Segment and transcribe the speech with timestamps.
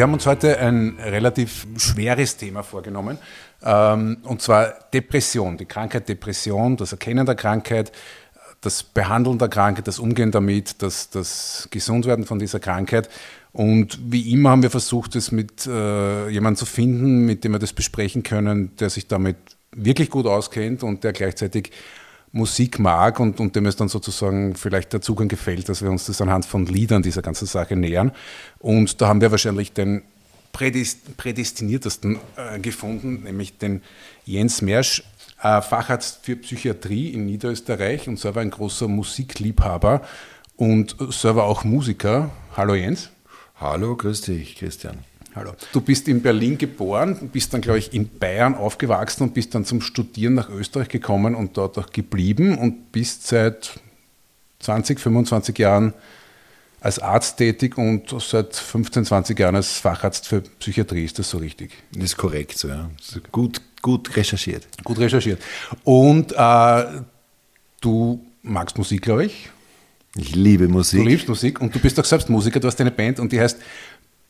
[0.00, 3.18] Wir haben uns heute ein relativ schweres Thema vorgenommen,
[3.62, 7.92] ähm, und zwar Depression, die Krankheit Depression, das Erkennen der Krankheit,
[8.62, 13.10] das Behandeln der Krankheit, das Umgehen damit, das, das Gesundwerden von dieser Krankheit.
[13.52, 17.58] Und wie immer haben wir versucht, es mit äh, jemandem zu finden, mit dem wir
[17.58, 19.36] das besprechen können, der sich damit
[19.72, 21.72] wirklich gut auskennt und der gleichzeitig
[22.32, 26.06] Musik mag und, und dem es dann sozusagen vielleicht der Zugang gefällt, dass wir uns
[26.06, 28.12] das anhand von Liedern dieser ganzen Sache nähern.
[28.58, 30.02] Und da haben wir wahrscheinlich den
[30.52, 33.82] prädestiniertesten äh, gefunden, nämlich den
[34.26, 35.02] Jens Mersch,
[35.42, 40.02] äh, Facharzt für Psychiatrie in Niederösterreich und selber ein großer Musikliebhaber
[40.56, 42.30] und selber auch Musiker.
[42.56, 43.10] Hallo Jens.
[43.60, 45.09] Hallo, grüß dich, Christian.
[45.34, 45.52] Hallo.
[45.72, 49.64] Du bist in Berlin geboren, bist dann, glaube ich, in Bayern aufgewachsen und bist dann
[49.64, 53.78] zum Studieren nach Österreich gekommen und dort auch geblieben und bist seit
[54.58, 55.94] 20, 25 Jahren
[56.80, 61.04] als Arzt tätig und seit 15, 20 Jahren als Facharzt für Psychiatrie.
[61.04, 61.72] Ist das so richtig?
[61.92, 62.90] Das ist korrekt, so, ja.
[63.30, 64.66] Gut, gut recherchiert.
[64.82, 65.40] Gut recherchiert.
[65.84, 66.84] Und äh,
[67.80, 69.50] du magst Musik, glaube ich.
[70.16, 71.00] Ich liebe Musik.
[71.00, 73.40] Du liebst Musik und du bist auch selbst Musiker, du hast eine Band und die
[73.40, 73.58] heißt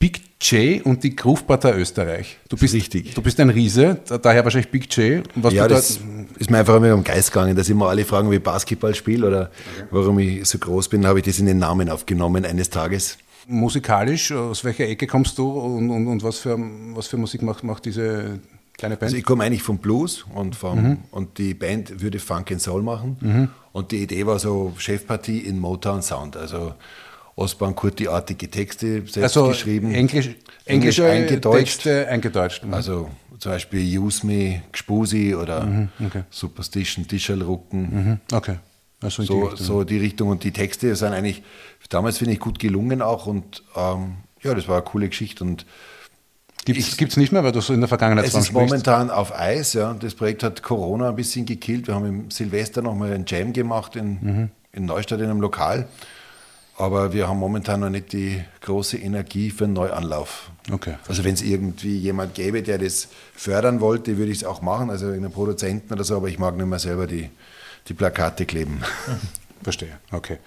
[0.00, 2.38] Big J und die Groove-Partei Österreich.
[2.48, 3.14] Du bist, Richtig.
[3.14, 5.22] Du bist ein Riese, daher wahrscheinlich Big J.
[5.34, 6.00] Was ja, das
[6.38, 9.26] ist mir einfach immer am Geist gegangen, dass immer alle fragen, wie ich Basketball spiele
[9.28, 9.86] oder okay.
[9.90, 13.18] warum ich so groß bin, habe ich das in den Namen aufgenommen eines Tages.
[13.46, 16.58] Musikalisch, aus welcher Ecke kommst du und, und, und was, für,
[16.94, 18.40] was für Musik macht, macht diese
[18.78, 19.02] kleine Band?
[19.02, 20.98] Also ich komme eigentlich vom Blues und, vom, mhm.
[21.10, 23.48] und die Band würde Funk and Soul machen mhm.
[23.72, 26.72] und die Idee war so Chefpartie in Motown Sound, also
[27.40, 29.94] Osborne Kurti-artige Texte selbst also geschrieben.
[29.94, 30.30] Englisch,
[30.66, 31.82] englische eingedeutscht.
[31.82, 32.64] Texte eingedeutscht.
[32.64, 32.74] Mhm.
[32.74, 36.24] Also zum Beispiel Use Me, Gspusi oder mhm, okay.
[36.30, 37.80] Superstition, Tischelrucken.
[37.80, 38.56] Mhm, okay.
[39.00, 40.28] Also so, die so die Richtung.
[40.28, 41.42] Und die Texte sind eigentlich
[41.88, 43.26] damals, finde ich, gut gelungen auch.
[43.26, 45.42] Und ähm, ja, das war eine coole Geschichte.
[45.42, 45.64] Und
[46.66, 48.52] Gibt es nicht mehr, weil du so in der Vergangenheit Es ist sprichst.
[48.52, 49.72] momentan auf Eis.
[49.72, 49.94] Ja.
[49.94, 51.86] Das Projekt hat Corona ein bisschen gekillt.
[51.86, 54.50] Wir haben im Silvester nochmal einen Jam gemacht in, mhm.
[54.72, 55.88] in Neustadt in einem Lokal.
[56.80, 60.50] Aber wir haben momentan noch nicht die große Energie für einen Neuanlauf.
[60.72, 60.94] Okay.
[61.06, 64.88] Also wenn es irgendwie jemand gäbe, der das fördern wollte, würde ich es auch machen,
[64.88, 67.28] also einen Produzenten oder so, aber ich mag nicht mehr selber die,
[67.86, 68.80] die Plakate kleben.
[69.62, 70.38] Verstehe, okay.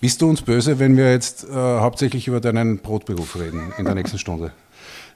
[0.00, 3.94] Bist du uns böse, wenn wir jetzt äh, hauptsächlich über deinen Brotberuf reden in der
[3.94, 4.52] nächsten Stunde?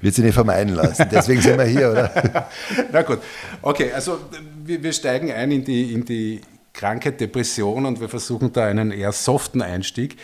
[0.00, 1.09] Wird sie nicht vermeiden lassen.
[1.10, 2.48] Deswegen sind wir hier, oder?
[2.92, 3.20] Na gut.
[3.62, 4.19] Okay, also
[4.62, 6.42] wir, wir steigen ein in die, in die
[6.75, 10.19] Krankheit Depression und wir versuchen da einen eher soften Einstieg.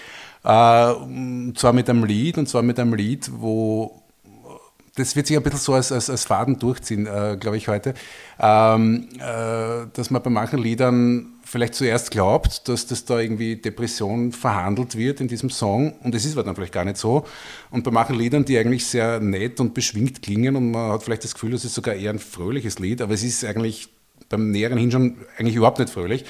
[0.44, 4.02] Äh, zwar mit einem Lied und zwar mit einem Lied, wo
[4.94, 7.94] das wird sich ein bisschen so als, als, als Faden durchziehen, äh, glaube ich, heute,
[8.38, 14.32] ähm, äh, dass man bei manchen Liedern vielleicht zuerst glaubt, dass das da irgendwie Depression
[14.32, 17.24] verhandelt wird in diesem Song und es ist aber dann vielleicht gar nicht so.
[17.70, 21.24] Und bei manchen Liedern, die eigentlich sehr nett und beschwingt klingen und man hat vielleicht
[21.24, 23.88] das Gefühl, das ist sogar eher ein fröhliches Lied, aber es ist eigentlich
[24.28, 26.24] beim näheren Hinschauen eigentlich überhaupt nicht fröhlich.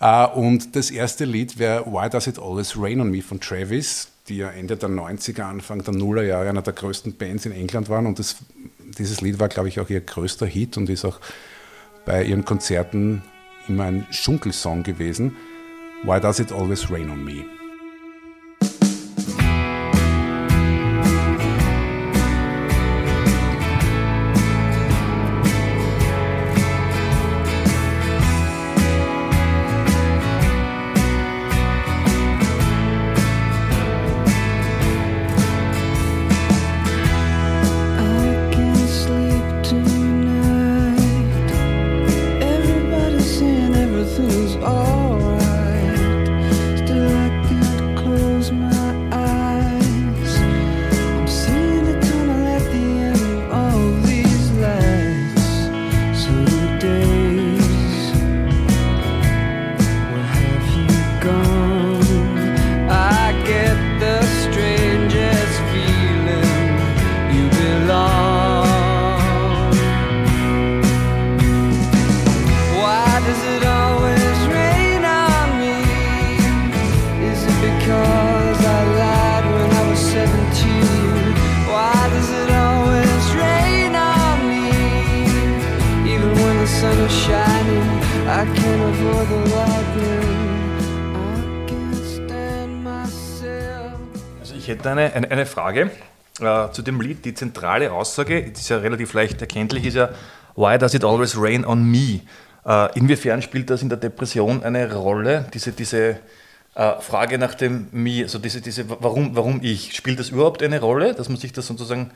[0.00, 4.08] Äh, und das erste Lied wäre Why Does It Always Rain on Me von Travis,
[4.28, 8.06] die ja Ende der 90er, Anfang der Nullerjahre einer der größten Bands in England waren.
[8.06, 8.36] Und das,
[8.98, 11.20] dieses Lied war, glaube ich, auch ihr größter Hit und ist auch
[12.04, 13.22] bei ihren Konzerten
[13.68, 15.36] immer ein Schunkelsong gewesen.
[16.04, 17.57] Why Does It Always Rain on Me?
[94.86, 95.90] Eine, eine, eine Frage
[96.40, 97.24] äh, zu dem Lied.
[97.24, 100.10] Die zentrale Aussage, die ist ja relativ leicht erkenntlich, ist ja,
[100.54, 102.20] Why does it always rain on me?
[102.64, 106.20] Äh, inwiefern spielt das in der Depression eine Rolle, diese, diese
[106.78, 110.78] Äh, Frage nach dem mir, also diese, diese, warum, warum ich, spielt das überhaupt eine
[110.78, 112.12] Rolle, dass man sich das sozusagen,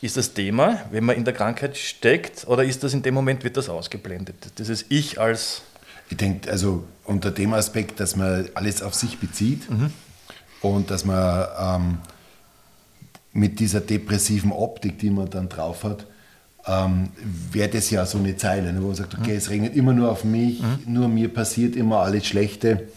[0.00, 3.44] ist das Thema, wenn man in der Krankheit steckt, oder ist das in dem Moment,
[3.44, 4.36] wird das ausgeblendet?
[4.58, 5.60] Dieses Ich als...
[6.08, 9.90] Ich denke, also unter dem Aspekt, dass man alles auf sich bezieht mhm.
[10.60, 11.98] und dass man ähm,
[13.32, 16.06] mit dieser depressiven Optik, die man dann drauf hat,
[16.66, 17.10] ähm,
[17.52, 19.36] wäre das ja so eine Zeile, ne, wo man sagt, okay, mhm.
[19.36, 20.78] es regnet immer nur auf mich, mhm.
[20.86, 22.88] nur mir passiert immer alles Schlechte.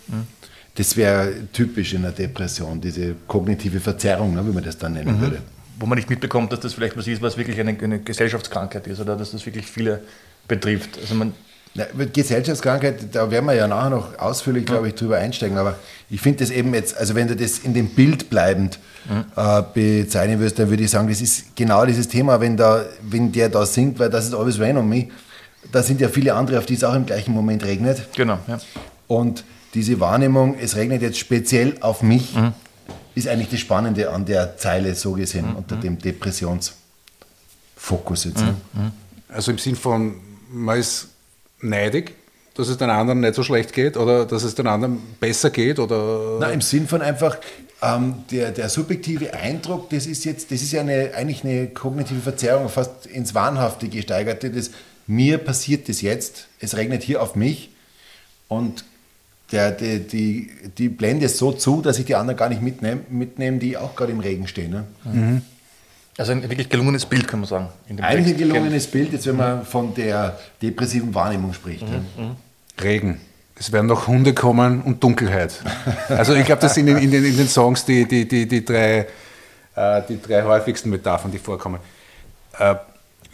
[0.76, 5.18] Das wäre typisch in einer Depression, diese kognitive Verzerrung, ne, wie man das dann nennen
[5.18, 5.22] mhm.
[5.22, 5.42] würde.
[5.80, 9.00] Wo man nicht mitbekommt, dass das vielleicht was ist, was wirklich eine, eine Gesellschaftskrankheit ist
[9.00, 10.02] oder dass das wirklich viele
[10.48, 10.98] betrifft.
[11.00, 11.34] Also man
[11.76, 15.58] na, Gesellschaftskrankheit, da werden wir ja nachher noch ausführlich, glaube ich, drüber einsteigen.
[15.58, 15.76] Aber
[16.10, 19.26] ich finde das eben jetzt, also wenn du das in dem Bild bleibend mhm.
[19.36, 23.32] äh, bezeichnen würdest, dann würde ich sagen, das ist genau dieses Thema, wenn, da, wenn
[23.32, 25.08] der da singt, weil das ist always rain on me.
[25.72, 28.08] Da sind ja viele andere, auf die es auch im gleichen Moment regnet.
[28.16, 28.60] Genau, ja.
[29.08, 29.44] Und
[29.74, 32.54] diese Wahrnehmung, es regnet jetzt speziell auf mich, mhm.
[33.14, 35.58] ist eigentlich das Spannende an der Zeile so gesehen, mhm.
[35.58, 38.42] unter dem Depressionsfokus jetzt.
[38.42, 38.56] Ne?
[38.74, 38.92] Mhm.
[39.28, 40.16] Also im Sinn von,
[40.52, 41.10] man ist
[41.62, 42.14] neidig,
[42.56, 45.80] dass es den anderen nicht so schlecht geht oder dass es den anderen besser geht?
[45.80, 46.38] Oder?
[46.40, 47.38] Nein, im Sinn von einfach,
[47.82, 52.20] ähm, der, der subjektive Eindruck, das ist jetzt, das ist ja eine, eigentlich eine kognitive
[52.20, 54.50] Verzerrung, fast ins Wahnhafte gesteigerte.
[54.50, 54.72] Das,
[55.08, 57.72] mir passiert das jetzt, es regnet hier auf mich
[58.48, 58.84] und
[59.52, 63.02] der, die, die, die blende es so zu, dass ich die anderen gar nicht mitnehme,
[63.10, 64.72] mitnehm, die auch gerade im Regen stehen.
[64.72, 64.84] Ne?
[65.06, 65.42] Mhm.
[66.20, 67.70] Also ein wirklich gelungenes Bild, kann man sagen.
[68.02, 71.88] Ein gelungenes Bild, jetzt wenn man von der depressiven Wahrnehmung spricht.
[71.88, 72.24] Mhm.
[72.24, 72.36] Mhm.
[72.78, 73.22] Regen.
[73.58, 75.62] Es werden noch Hunde kommen und Dunkelheit.
[76.10, 78.66] Also ich glaube, das sind in, in, den, in, den, Songs die, die, die, die,
[78.66, 79.08] drei,
[79.76, 81.80] äh, die drei häufigsten Metaphern, die vorkommen.
[82.58, 82.76] Äh,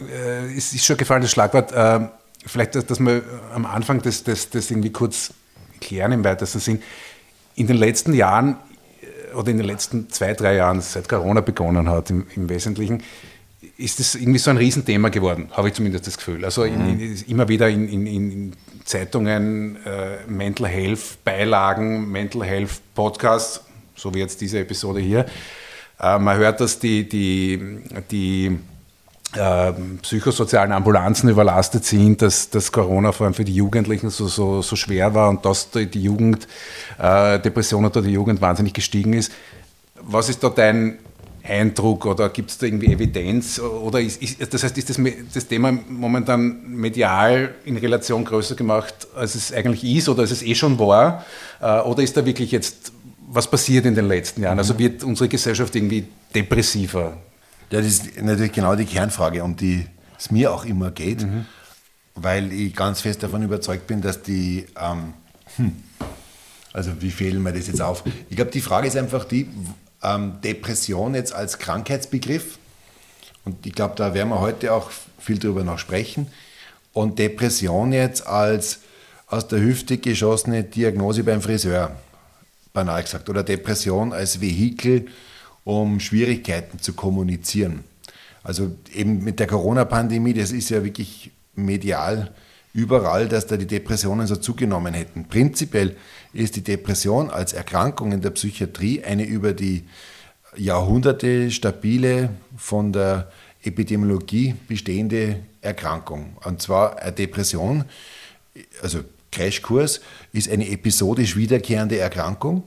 [0.00, 1.72] äh, es ist schon gefallen, das Schlagwort.
[1.72, 2.06] Äh,
[2.46, 3.22] vielleicht, dass, dass wir
[3.52, 5.34] am Anfang das, das, das irgendwie kurz
[5.80, 6.82] klären im weitesten Sinn.
[7.56, 8.56] In den letzten Jahren
[9.36, 13.02] oder in den letzten zwei, drei Jahren, seit Corona begonnen hat im, im Wesentlichen,
[13.78, 16.44] ist das irgendwie so ein Riesenthema geworden, habe ich zumindest das Gefühl.
[16.44, 18.52] Also in, in, immer wieder in, in
[18.84, 23.60] Zeitungen, äh, Mental Health Beilagen, Mental Health Podcasts,
[23.94, 25.26] so wie jetzt diese Episode hier.
[26.00, 27.80] Äh, man hört, dass die, die,
[28.10, 28.58] die
[30.02, 34.76] psychosozialen Ambulanzen überlastet sind, dass, dass Corona vor allem für die Jugendlichen so, so, so
[34.76, 36.46] schwer war und dass die Jugend,
[36.98, 39.32] äh, Depression unter der Jugend wahnsinnig gestiegen ist.
[40.00, 40.98] Was ist da dein
[41.42, 43.58] Eindruck oder gibt es da irgendwie Evidenz?
[43.58, 45.00] Oder ist, ist, das heißt, ist das,
[45.34, 50.42] das Thema momentan medial in Relation größer gemacht, als es eigentlich ist oder als es
[50.42, 51.24] eh schon war?
[51.60, 52.92] Äh, oder ist da wirklich jetzt
[53.28, 54.58] was passiert in den letzten Jahren?
[54.58, 57.16] Also wird unsere Gesellschaft irgendwie depressiver?
[57.70, 59.86] Ja, das ist natürlich genau die Kernfrage, um die
[60.18, 61.46] es mir auch immer geht, mhm.
[62.14, 65.14] weil ich ganz fest davon überzeugt bin, dass die, ähm,
[65.56, 65.72] hm,
[66.72, 68.04] also wie fehlen mir das jetzt auf?
[68.30, 69.48] Ich glaube, die Frage ist einfach die,
[70.02, 72.58] ähm, Depression jetzt als Krankheitsbegriff,
[73.44, 76.28] und ich glaube, da werden wir heute auch viel drüber noch sprechen,
[76.92, 78.80] und Depression jetzt als
[79.26, 81.96] aus der Hüfte geschossene Diagnose beim Friseur,
[82.72, 85.06] banal gesagt, oder Depression als Vehikel,
[85.66, 87.82] um Schwierigkeiten zu kommunizieren.
[88.44, 92.32] Also eben mit der Corona-Pandemie, das ist ja wirklich medial
[92.72, 95.24] überall, dass da die Depressionen so zugenommen hätten.
[95.24, 95.96] Prinzipiell
[96.32, 99.82] ist die Depression als Erkrankung in der Psychiatrie eine über die
[100.56, 103.32] Jahrhunderte stabile, von der
[103.64, 106.36] Epidemiologie bestehende Erkrankung.
[106.44, 107.84] Und zwar eine Depression,
[108.82, 109.00] also
[109.32, 110.00] Crashkurs,
[110.32, 112.62] ist eine episodisch wiederkehrende Erkrankung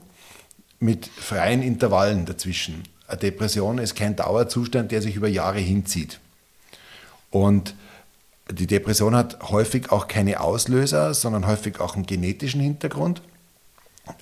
[0.80, 2.82] mit freien Intervallen dazwischen.
[3.10, 6.20] Eine Depression ist kein Dauerzustand, der sich über Jahre hinzieht.
[7.30, 7.74] Und
[8.48, 13.20] die Depression hat häufig auch keine Auslöser, sondern häufig auch einen genetischen Hintergrund.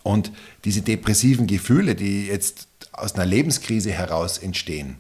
[0.03, 0.33] Und
[0.65, 4.97] diese depressiven Gefühle, die jetzt aus einer Lebenskrise heraus entstehen,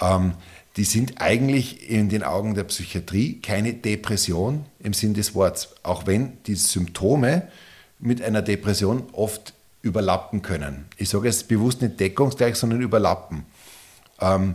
[0.00, 0.34] ähm,
[0.76, 6.06] die sind eigentlich in den Augen der Psychiatrie keine Depression im Sinn des Wortes, auch
[6.06, 7.48] wenn die Symptome
[7.98, 10.86] mit einer Depression oft überlappen können.
[10.96, 13.44] Ich sage jetzt bewusst nicht deckungsgleich, sondern überlappen.
[14.20, 14.54] Ähm,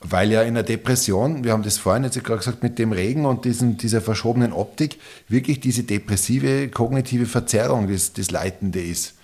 [0.00, 3.26] weil ja in der Depression, wir haben das vorhin jetzt gerade gesagt, mit dem Regen
[3.26, 9.14] und diesen, dieser verschobenen Optik, wirklich diese depressive kognitive Verzerrung das, das Leitende ist.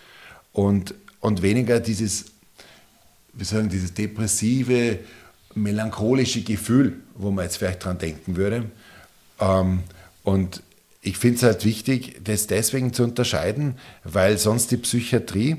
[0.52, 2.26] Und, und weniger dieses,
[3.34, 4.98] wir sagen, dieses depressive,
[5.54, 8.64] melancholische Gefühl, wo man jetzt vielleicht dran denken würde.
[9.40, 9.84] Ähm,
[10.24, 10.62] und
[11.04, 15.56] ich finde es halt wichtig, das deswegen zu unterscheiden, weil sonst die Psychiatrie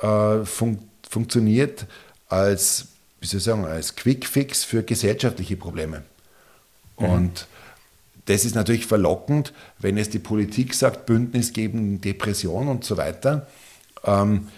[0.00, 1.86] äh, fun funktioniert
[2.28, 2.86] als,
[3.20, 6.04] wie soll ich sagen, als Quickfix für gesellschaftliche Probleme.
[6.98, 7.06] Mhm.
[7.06, 7.46] Und
[8.26, 13.48] das ist natürlich verlockend, wenn es die Politik sagt, Bündnis gegen Depression und so weiter.
[14.04, 14.48] ähm,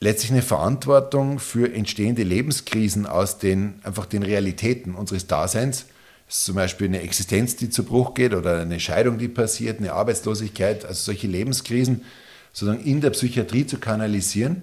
[0.00, 5.84] letztlich eine Verantwortung für entstehende Lebenskrisen aus den einfach den Realitäten unseres Daseins.
[6.30, 10.84] Zum Beispiel eine Existenz, die zu Bruch geht oder eine Scheidung, die passiert, eine Arbeitslosigkeit,
[10.84, 12.02] also solche Lebenskrisen
[12.52, 14.62] sozusagen in der Psychiatrie zu kanalisieren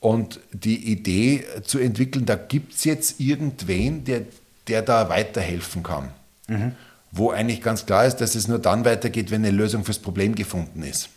[0.00, 4.22] und die Idee zu entwickeln, da gibt es jetzt irgendwen, der,
[4.66, 6.10] der da weiterhelfen kann.
[6.48, 6.72] Mhm.
[7.10, 10.34] Wo eigentlich ganz klar ist, dass es nur dann weitergeht, wenn eine Lösung fürs Problem
[10.34, 11.10] gefunden ist.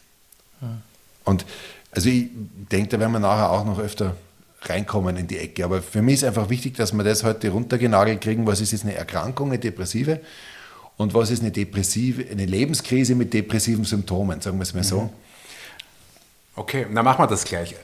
[0.60, 0.82] Mhm.
[1.24, 1.46] Und
[1.92, 2.28] also ich
[2.72, 4.16] denke, da werden wir nachher auch noch öfter
[4.62, 5.65] reinkommen in die Ecke.
[5.65, 8.46] Aber für mich ist einfach wichtig, dass wir das heute runtergenagelt kriegen.
[8.46, 10.22] Was ist jetzt eine Erkrankung, eine depressive?
[10.98, 15.01] Und was ist eine depressive, eine Lebenskrise mit depressiven Symptomen, sagen wir es mal so.
[15.01, 15.10] Mhm.
[16.56, 17.75] Okay, dann machen wir das gleich.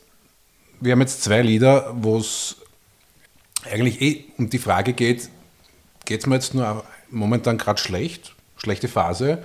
[0.80, 2.58] Wir haben jetzt zwei Lieder, wo es
[3.72, 5.30] eigentlich eh um die Frage geht,
[6.06, 9.44] geht es mir jetzt nur momentan gerade schlecht, schlechte Phase,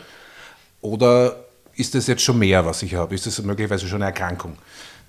[0.81, 3.15] oder ist das jetzt schon mehr, was ich habe?
[3.15, 4.59] Ist das möglicherweise schon eine Erkrankung?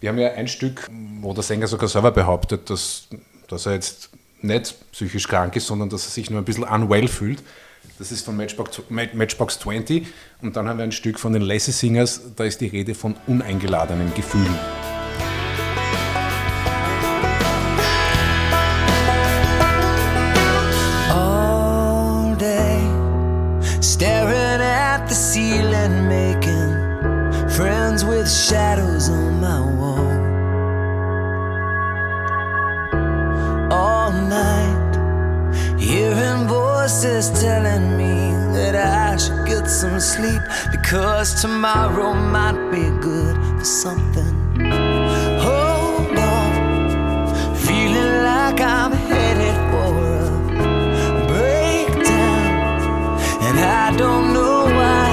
[0.03, 0.89] Wir haben ja ein Stück,
[1.21, 3.07] wo der Sänger sogar selber behauptet, dass,
[3.47, 4.09] dass er jetzt
[4.41, 7.41] nicht psychisch krank ist, sondern dass er sich nur ein bisschen unwell fühlt.
[7.99, 10.05] Das ist von Matchbox, Matchbox 20.
[10.41, 13.15] Und dann haben wir ein Stück von den Lassie Singers, da ist die Rede von
[13.27, 14.59] uneingeladenen Gefühlen.
[21.11, 22.81] All day,
[23.81, 26.93] staring at the ceiling, making
[27.49, 29.92] friends with shadows on my wall.
[36.03, 38.15] Hearing voices telling me
[38.55, 40.41] that I should get some sleep
[40.71, 44.33] because tomorrow might be good for something.
[45.45, 49.91] Hold on, feeling like I'm headed for
[51.19, 52.51] a breakdown,
[53.47, 55.09] and I don't know why,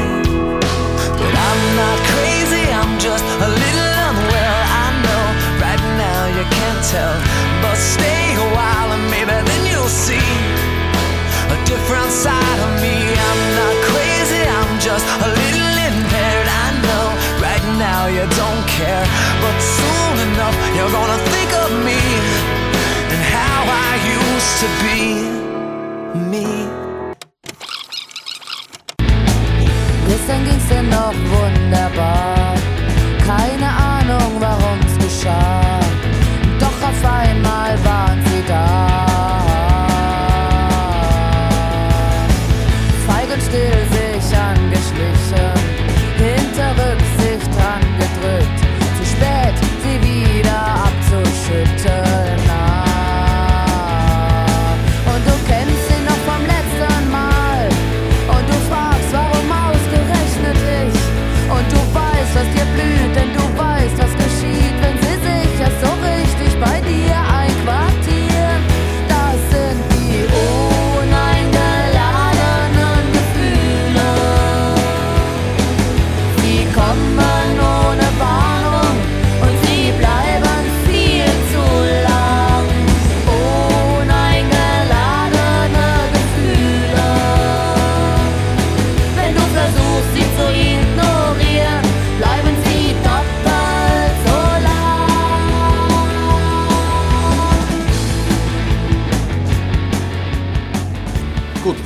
[1.20, 2.64] but I'm not crazy.
[2.80, 3.79] I'm just a little
[11.90, 12.94] different side of me.
[13.28, 16.48] I'm not crazy, I'm just a little impaired.
[16.64, 17.06] I know
[17.42, 19.06] right now you don't care,
[19.42, 22.00] but soon enough you're gonna think of me
[23.12, 23.90] and how I
[24.22, 25.00] used to be
[26.30, 26.46] me.
[30.06, 32.54] Gestern ging's dir noch wunderbar.
[33.26, 35.69] Keine Ahnung, warum's geschah.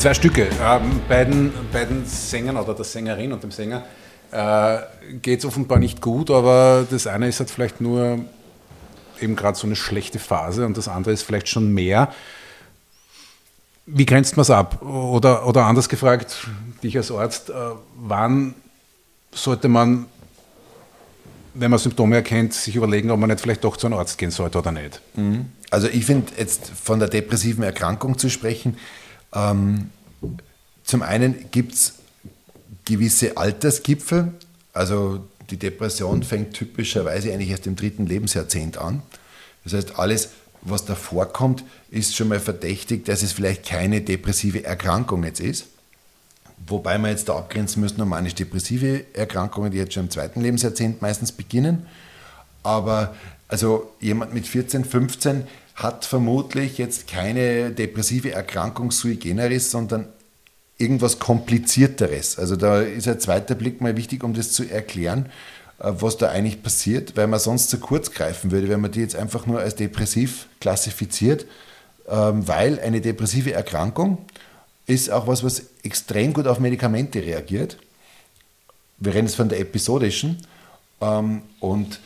[0.05, 0.49] Zwei Stücke.
[0.63, 3.85] Ähm, beiden, beiden Sängern oder der Sängerin und dem Sänger
[4.33, 4.81] äh,
[5.23, 8.19] geht es offenbar nicht gut, aber das eine ist halt vielleicht nur
[9.19, 12.13] eben gerade so eine schlechte Phase und das andere ist vielleicht schon mehr.
[13.87, 14.83] Wie grenzt man es ab?
[14.83, 16.49] Oder, oder anders gefragt,
[16.83, 17.55] dich als Arzt, äh,
[17.97, 18.55] wann
[19.33, 20.05] sollte man,
[21.55, 24.31] wenn man Symptome erkennt, sich überlegen, ob man nicht vielleicht doch zu einem Arzt gehen
[24.31, 25.01] sollte oder nicht?
[25.71, 28.77] Also ich finde jetzt von der depressiven Erkrankung zu sprechen,
[29.35, 29.91] ähm,
[30.85, 31.95] zum einen gibt es
[32.85, 34.33] gewisse Altersgipfel,
[34.73, 39.03] also die Depression fängt typischerweise eigentlich erst im dritten Lebensjahrzehnt an.
[39.65, 40.31] Das heißt, alles,
[40.63, 45.67] was davor kommt, ist schon mal verdächtig, dass es vielleicht keine depressive Erkrankung jetzt ist.
[46.67, 51.03] Wobei wir jetzt da abgrenzen müssen um manisch-depressive Erkrankungen, die jetzt schon im zweiten Lebensjahrzehnt
[51.03, 51.87] meistens beginnen.
[52.63, 53.15] Aber
[53.49, 60.07] also jemand mit 14, 15 hat vermutlich jetzt keine depressive Erkrankung sui generis, sondern
[60.79, 62.39] irgendwas Komplizierteres.
[62.39, 65.27] Also da ist ein zweiter Blick mal wichtig, um das zu erklären,
[65.79, 69.01] äh, was da eigentlich passiert, weil man sonst zu kurz greifen würde, wenn man die
[69.01, 71.47] jetzt einfach nur als depressiv klassifiziert,
[72.09, 74.19] ähm, weil eine depressive Erkrankung
[74.87, 77.79] ist auch was, was extrem gut auf Medikamente reagiert.
[78.99, 80.39] Wir reden jetzt von der episodischen.
[81.01, 82.01] Ähm, Und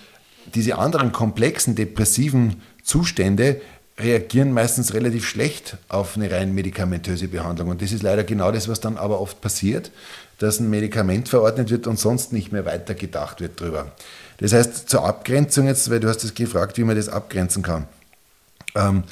[0.55, 3.61] diese anderen komplexen depressiven Zustände
[3.99, 7.69] reagieren meistens relativ schlecht auf eine rein medikamentöse Behandlung.
[7.69, 9.91] Und das ist leider genau das, was dann aber oft passiert,
[10.39, 13.93] dass ein Medikament verordnet wird und sonst nicht mehr weiter gedacht wird drüber.
[14.39, 17.87] Das heißt, zur Abgrenzung jetzt, weil du hast das gefragt, wie man das abgrenzen kann.
[18.77, 19.03] Ähm,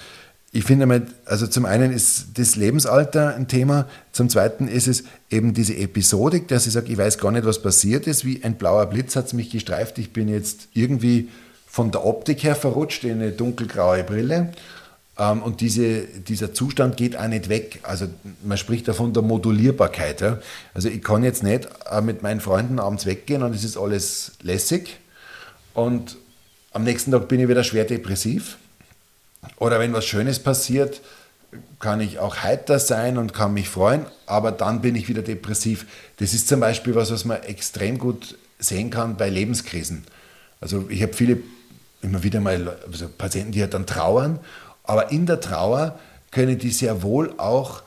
[0.52, 5.04] ich finde mal, also zum einen ist das Lebensalter ein Thema, zum zweiten ist es
[5.28, 8.54] eben diese Episodik, dass ich sage, ich weiß gar nicht, was passiert ist, wie ein
[8.54, 11.28] blauer Blitz hat es mich gestreift, ich bin jetzt irgendwie
[11.66, 14.52] von der Optik her verrutscht in eine dunkelgraue Brille
[15.18, 17.80] ähm, und diese, dieser Zustand geht auch nicht weg.
[17.82, 18.06] Also
[18.42, 20.20] man spricht davon der Modulierbarkeit.
[20.20, 20.38] Ja?
[20.74, 24.32] Also ich kann jetzt nicht äh, mit meinen Freunden abends weggehen und es ist alles
[24.42, 24.98] lässig
[25.74, 26.16] und
[26.72, 28.58] am nächsten Tag bin ich wieder schwer depressiv.
[29.58, 31.00] Oder wenn was Schönes passiert,
[31.78, 35.86] kann ich auch heiter sein und kann mich freuen, aber dann bin ich wieder depressiv.
[36.18, 40.04] Das ist zum Beispiel was, was man extrem gut sehen kann bei Lebenskrisen.
[40.60, 41.38] Also ich habe viele,
[42.02, 44.38] immer wieder mal also Patienten, die halt dann trauern
[44.86, 45.98] aber in der Trauer
[46.30, 47.82] können die sehr wohl auch,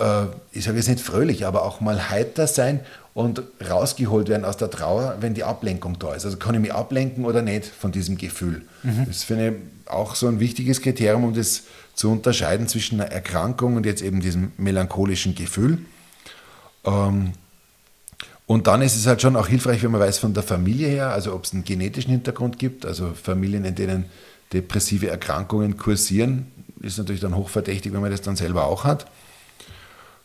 [0.00, 2.80] äh, ich sage jetzt nicht fröhlich, aber auch mal heiter sein
[3.14, 6.24] und rausgeholt werden aus der Trauer, wenn die Ablenkung da ist.
[6.24, 8.62] Also kann ich mich ablenken oder nicht von diesem Gefühl.
[8.82, 9.06] Mhm.
[9.06, 11.62] Das finde ich auch so ein wichtiges Kriterium, um das
[11.94, 15.78] zu unterscheiden zwischen einer Erkrankung und jetzt eben diesem melancholischen Gefühl.
[16.84, 17.32] Ähm,
[18.46, 21.10] und dann ist es halt schon auch hilfreich, wenn man weiß von der Familie her,
[21.10, 24.04] also ob es einen genetischen Hintergrund gibt, also Familien, in denen
[24.54, 26.46] depressive Erkrankungen kursieren.
[26.80, 29.06] Ist natürlich dann hochverdächtig, wenn man das dann selber auch hat.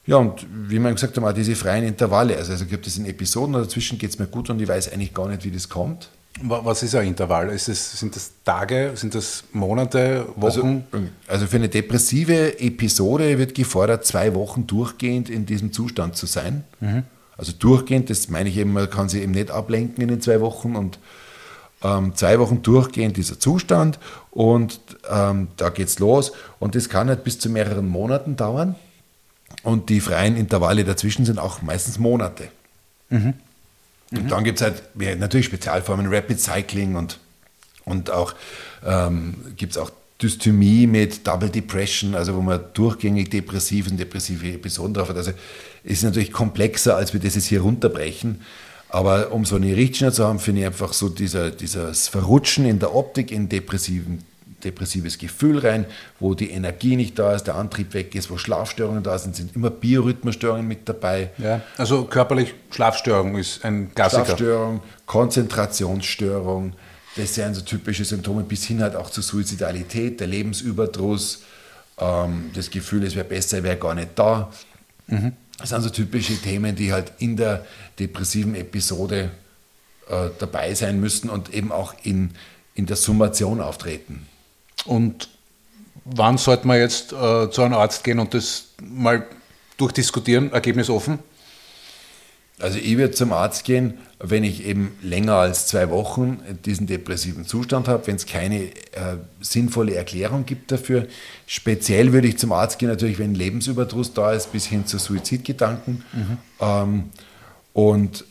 [0.06, 2.38] Ja, und wie man gesagt hat, auch diese freien Intervalle.
[2.38, 5.14] Also, also gibt es in Episoden dazwischen geht es mir gut und ich weiß eigentlich
[5.14, 6.10] gar nicht, wie das kommt.
[6.42, 7.50] Was ist ein Intervall?
[7.50, 10.86] Ist es, sind das Tage, sind das Monate, Wochen?
[10.92, 16.26] Also, also, für eine depressive Episode wird gefordert, zwei Wochen durchgehend in diesem Zustand zu
[16.28, 16.64] sein.
[16.80, 17.04] Mhm.
[17.36, 20.42] Also durchgehend, das meine ich eben, man kann sich eben nicht ablenken in den zwei
[20.42, 21.00] Wochen und
[21.84, 24.00] ähm, zwei Wochen durchgehend dieser Zustand
[24.32, 28.76] und ähm, da es los und das kann halt bis zu mehreren Monaten dauern
[29.64, 32.50] und die freien Intervalle dazwischen sind auch meistens Monate.
[33.10, 33.34] Mhm.
[34.12, 34.28] Und mhm.
[34.28, 34.84] dann gibt es halt
[35.20, 37.20] natürlich Spezialformen, Rapid Cycling und,
[37.86, 38.34] und auch
[38.86, 44.52] ähm, gibt es auch Dysthymie mit Double Depression, also wo man durchgängig depressive und depressive
[44.52, 45.16] Episoden drauf hat.
[45.16, 45.32] Also
[45.84, 48.42] ist natürlich komplexer, als wir das jetzt hier runterbrechen.
[48.90, 52.80] Aber um so eine Richtschnur zu haben, finde ich einfach so dieser, dieses Verrutschen in
[52.80, 54.24] der Optik in depressiven,
[54.64, 55.86] depressives Gefühl rein,
[56.20, 59.56] wo die Energie nicht da ist, der Antrieb weg ist, wo Schlafstörungen da sind, sind
[59.56, 61.30] immer Biorhythmusstörungen mit dabei.
[61.38, 64.26] Ja, also körperlich Schlafstörung ist ein Klassiker.
[64.26, 66.74] Schlafstörung, Konzentrationsstörung,
[67.16, 71.44] das sind so typische Symptome bis hin halt auch zur Suizidalität, der Lebensüberdruss,
[72.00, 74.50] ähm, das Gefühl, es wäre besser, wäre gar nicht da.
[75.08, 75.34] Mhm.
[75.60, 77.66] Das sind so typische Themen, die halt in der
[78.00, 79.30] depressiven Episode
[80.10, 82.32] äh, dabei sein müssen und eben auch in,
[82.76, 84.26] in der Summation auftreten.
[84.86, 85.30] Und
[86.06, 89.26] wann sollte man jetzt äh, zu einem Arzt gehen und das mal
[89.78, 91.20] durchdiskutieren, Ergebnis offen?
[92.60, 97.46] Also ich würde zum Arzt gehen, wenn ich eben länger als zwei Wochen diesen depressiven
[97.46, 101.08] Zustand habe, wenn es keine äh, sinnvolle Erklärung gibt dafür.
[101.48, 106.04] Speziell würde ich zum Arzt gehen, natürlich, wenn Lebensüberdruss da ist, bis hin zu Suizidgedanken.
[106.12, 106.38] Mhm.
[106.60, 107.04] Ähm,
[107.74, 108.26] und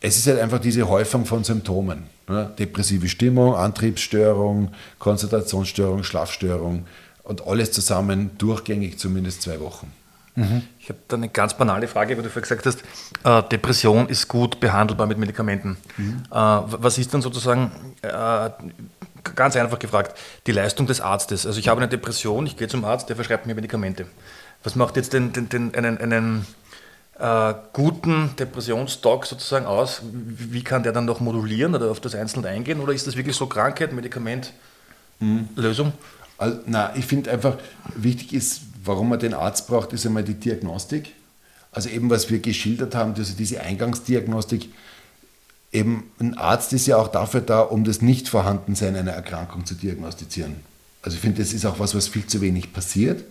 [0.00, 2.04] es ist halt einfach diese Häufung von Symptomen.
[2.28, 2.52] Ne?
[2.58, 6.86] Depressive Stimmung, Antriebsstörung, Konzentrationsstörung, Schlafstörung
[7.24, 9.92] und alles zusammen durchgängig zumindest zwei Wochen.
[10.40, 10.62] Mhm.
[10.78, 12.82] Ich habe da eine ganz banale Frage, weil du vorhin gesagt hast,
[13.24, 15.76] äh, Depression ist gut behandelbar mit Medikamenten.
[15.98, 16.22] Mhm.
[16.30, 17.70] Äh, was ist dann sozusagen,
[18.02, 18.50] äh,
[19.34, 21.46] ganz einfach gefragt, die Leistung des Arztes?
[21.46, 24.06] Also ich habe eine Depression, ich gehe zum Arzt, der verschreibt mir Medikamente.
[24.62, 26.46] Was macht jetzt den, den, den einen, einen
[27.18, 30.00] äh, guten Depressionsdoc sozusagen aus?
[30.10, 32.80] Wie kann der dann noch modulieren oder auf das Einzelne eingehen?
[32.80, 34.54] Oder ist das wirklich so Krankheit, Medikament,
[35.18, 35.50] mhm.
[35.54, 35.92] Lösung?
[36.38, 37.56] Also, na, ich finde einfach,
[37.94, 41.12] wichtig ist, warum man den Arzt braucht, ist einmal die Diagnostik.
[41.72, 44.68] Also eben, was wir geschildert haben, also diese Eingangsdiagnostik.
[45.72, 50.56] Eben ein Arzt ist ja auch dafür da, um das Nichtvorhandensein einer Erkrankung zu diagnostizieren.
[51.02, 53.24] Also ich finde, das ist auch was, was viel zu wenig passiert,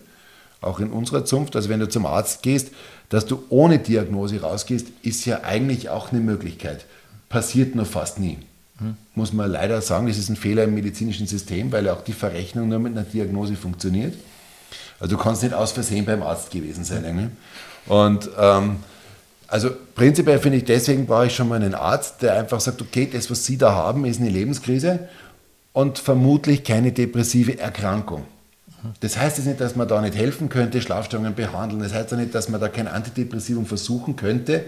[0.62, 1.54] auch in unserer Zunft.
[1.54, 2.70] Also wenn du zum Arzt gehst,
[3.10, 6.86] dass du ohne Diagnose rausgehst, ist ja eigentlich auch eine Möglichkeit.
[7.28, 8.38] Passiert nur fast nie.
[8.78, 8.96] Hm.
[9.14, 12.68] Muss man leider sagen, das ist ein Fehler im medizinischen System, weil auch die Verrechnung
[12.68, 14.14] nur mit einer Diagnose funktioniert.
[14.98, 17.02] Also du kannst nicht aus Versehen beim Arzt gewesen sein.
[17.02, 17.30] Ne?
[17.86, 18.76] Und ähm,
[19.48, 23.08] also prinzipiell finde ich, deswegen brauche ich schon mal einen Arzt, der einfach sagt, okay,
[23.12, 25.08] das, was Sie da haben, ist eine Lebenskrise
[25.72, 28.24] und vermutlich keine depressive Erkrankung.
[29.00, 31.82] Das heißt jetzt nicht, dass man da nicht helfen könnte, Schlafstörungen behandeln.
[31.82, 34.64] Das heißt auch nicht, dass man da kein Antidepressivum versuchen könnte.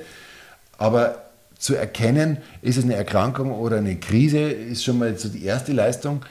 [0.78, 1.22] Aber
[1.58, 5.72] zu erkennen, ist es eine Erkrankung oder eine Krise, ist schon mal so die erste
[5.72, 6.24] Leistung.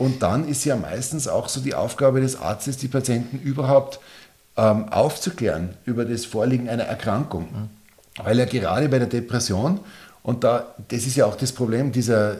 [0.00, 4.00] Und dann ist ja meistens auch so die Aufgabe des Arztes, die Patienten überhaupt
[4.56, 7.42] ähm, aufzuklären über das Vorliegen einer Erkrankung.
[7.42, 8.24] Mhm.
[8.24, 9.78] Weil ja gerade bei der Depression,
[10.22, 12.36] und da, das ist ja auch das Problem dieser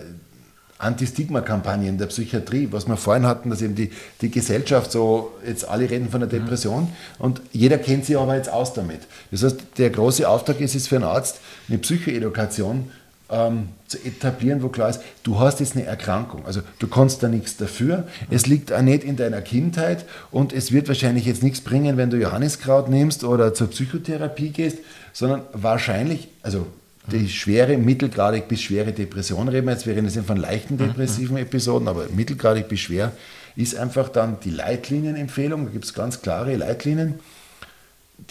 [0.79, 3.91] Anti-Stigma-Kampagnen der Psychiatrie, was wir vorhin hatten, dass eben die,
[4.23, 6.45] die Gesellschaft so, jetzt alle reden von der mhm.
[6.45, 6.89] Depression mhm.
[7.19, 9.01] und jeder kennt sich aber jetzt aus damit.
[9.31, 12.91] Das heißt, der große Auftrag ist es für einen Arzt, eine Psychoedukation
[13.31, 16.47] ähm, zu etablieren, wo klar ist, du hast jetzt eine Erkrankung.
[16.47, 18.07] Also du kannst da nichts dafür.
[18.31, 22.11] Es liegt auch nicht in deiner Kindheit und es wird wahrscheinlich jetzt nichts bringen, wenn
[22.11, 24.79] du Johanniskraut nimmst oder zur Psychotherapie gehst,
[25.13, 26.67] sondern wahrscheinlich, also
[27.11, 31.37] die schwere, mittelgradig bis schwere Depression reden wir jetzt, wir reden jetzt von leichten depressiven
[31.39, 33.13] Episoden, aber mittelgradig bis schwer
[33.57, 37.15] ist einfach dann die Leitlinienempfehlung, da gibt es ganz klare Leitlinien,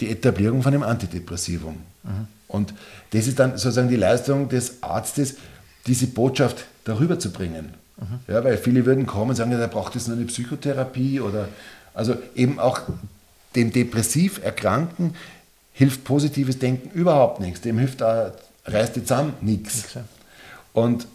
[0.00, 1.76] die Etablierung von einem Antidepressivum.
[2.04, 2.39] Mhm.
[2.50, 2.74] Und
[3.12, 5.36] das ist dann sozusagen die Leistung des Arztes,
[5.86, 7.74] diese Botschaft darüber zu bringen.
[7.96, 8.32] Mhm.
[8.32, 11.48] Ja, weil viele würden kommen und sagen, ja, da braucht es nur eine Psychotherapie oder
[11.94, 12.80] also eben auch
[13.54, 15.14] dem depressiv Erkrankten
[15.72, 17.60] hilft positives Denken überhaupt nichts.
[17.62, 18.32] Dem hilft da
[18.66, 19.96] reißt die zusammen nichts.
[20.72, 21.06] Und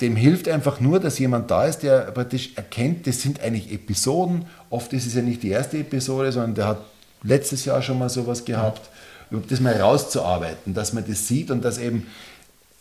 [0.00, 4.46] dem hilft einfach nur, dass jemand da ist, der praktisch erkennt, das sind eigentlich Episoden.
[4.70, 6.78] Oft ist es ja nicht die erste Episode, sondern der hat
[7.22, 8.90] letztes Jahr schon mal sowas gehabt.
[9.30, 12.06] Das mal rauszuarbeiten, dass man das sieht und dass eben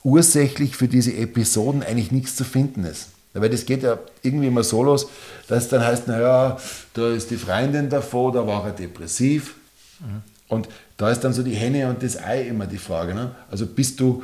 [0.04, 3.08] ursächlich für diese Episoden eigentlich nichts zu finden ist.
[3.34, 5.08] Weil das geht ja irgendwie immer so los,
[5.48, 6.58] dass es dann heißt, naja,
[6.94, 9.56] da ist die Freundin davor, da war er depressiv.
[10.00, 10.22] Mhm.
[10.48, 13.14] Und da ist dann so die Henne und das Ei immer die Frage.
[13.14, 13.32] Ne?
[13.52, 14.24] Also bist du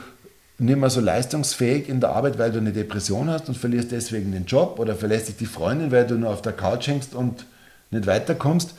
[0.59, 4.31] nicht mehr so leistungsfähig in der Arbeit, weil du eine Depression hast und verlierst deswegen
[4.31, 7.45] den Job oder verlässt dich die Freundin, weil du nur auf der Couch hängst und
[7.89, 8.75] nicht weiterkommst.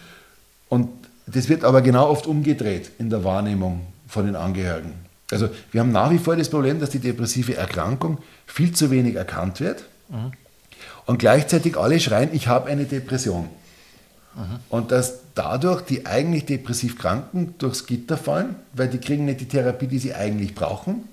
[0.68, 0.88] Und
[1.26, 4.94] das wird aber genau oft umgedreht in der Wahrnehmung von den Angehörigen.
[5.30, 9.14] Also wir haben nach wie vor das Problem, dass die depressive Erkrankung viel zu wenig
[9.14, 10.32] erkannt wird mhm.
[11.06, 13.48] und gleichzeitig alle schreien, ich habe eine Depression.
[14.34, 14.58] Mhm.
[14.68, 19.48] Und dass dadurch die eigentlich depressiv Kranken durchs Gitter fallen, weil die kriegen nicht die
[19.48, 21.08] Therapie, die sie eigentlich brauchen.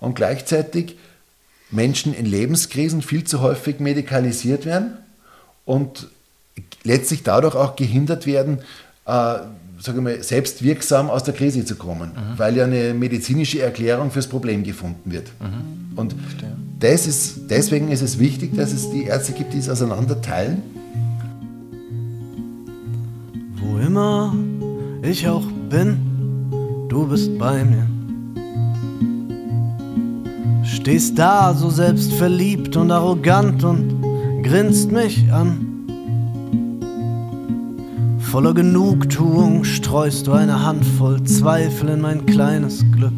[0.00, 0.96] Und gleichzeitig
[1.70, 4.96] Menschen in Lebenskrisen viel zu häufig medikalisiert werden
[5.64, 6.08] und
[6.82, 8.60] letztlich dadurch auch gehindert werden,
[9.80, 12.38] sage mal, selbst wirksam aus der Krise zu kommen, mhm.
[12.38, 15.28] weil ja eine medizinische Erklärung fürs Problem gefunden wird.
[15.40, 15.96] Mhm.
[15.98, 16.14] Und
[16.80, 20.62] das ist, deswegen ist es wichtig, dass es die Ärzte gibt, die es auseinander teilen.
[23.56, 24.34] Wo immer
[25.02, 25.96] ich auch bin,
[26.88, 27.86] du bist bei mir.
[30.64, 35.67] Stehst da so selbstverliebt und arrogant und grinst mich an.
[38.30, 43.14] Voller Genugtuung streust du eine Handvoll Zweifel in mein kleines Glück.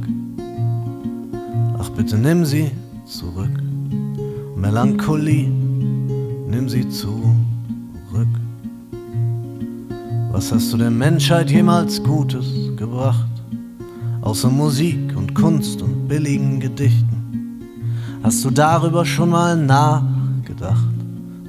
[1.80, 2.70] Ach bitte nimm sie
[3.06, 3.50] zurück.
[4.54, 7.24] Melancholie, nimm sie zurück.
[10.30, 12.46] Was hast du der Menschheit jemals Gutes
[12.76, 13.30] gebracht?
[14.22, 17.58] Außer Musik und Kunst und billigen Gedichten.
[18.22, 20.94] Hast du darüber schon mal nachgedacht?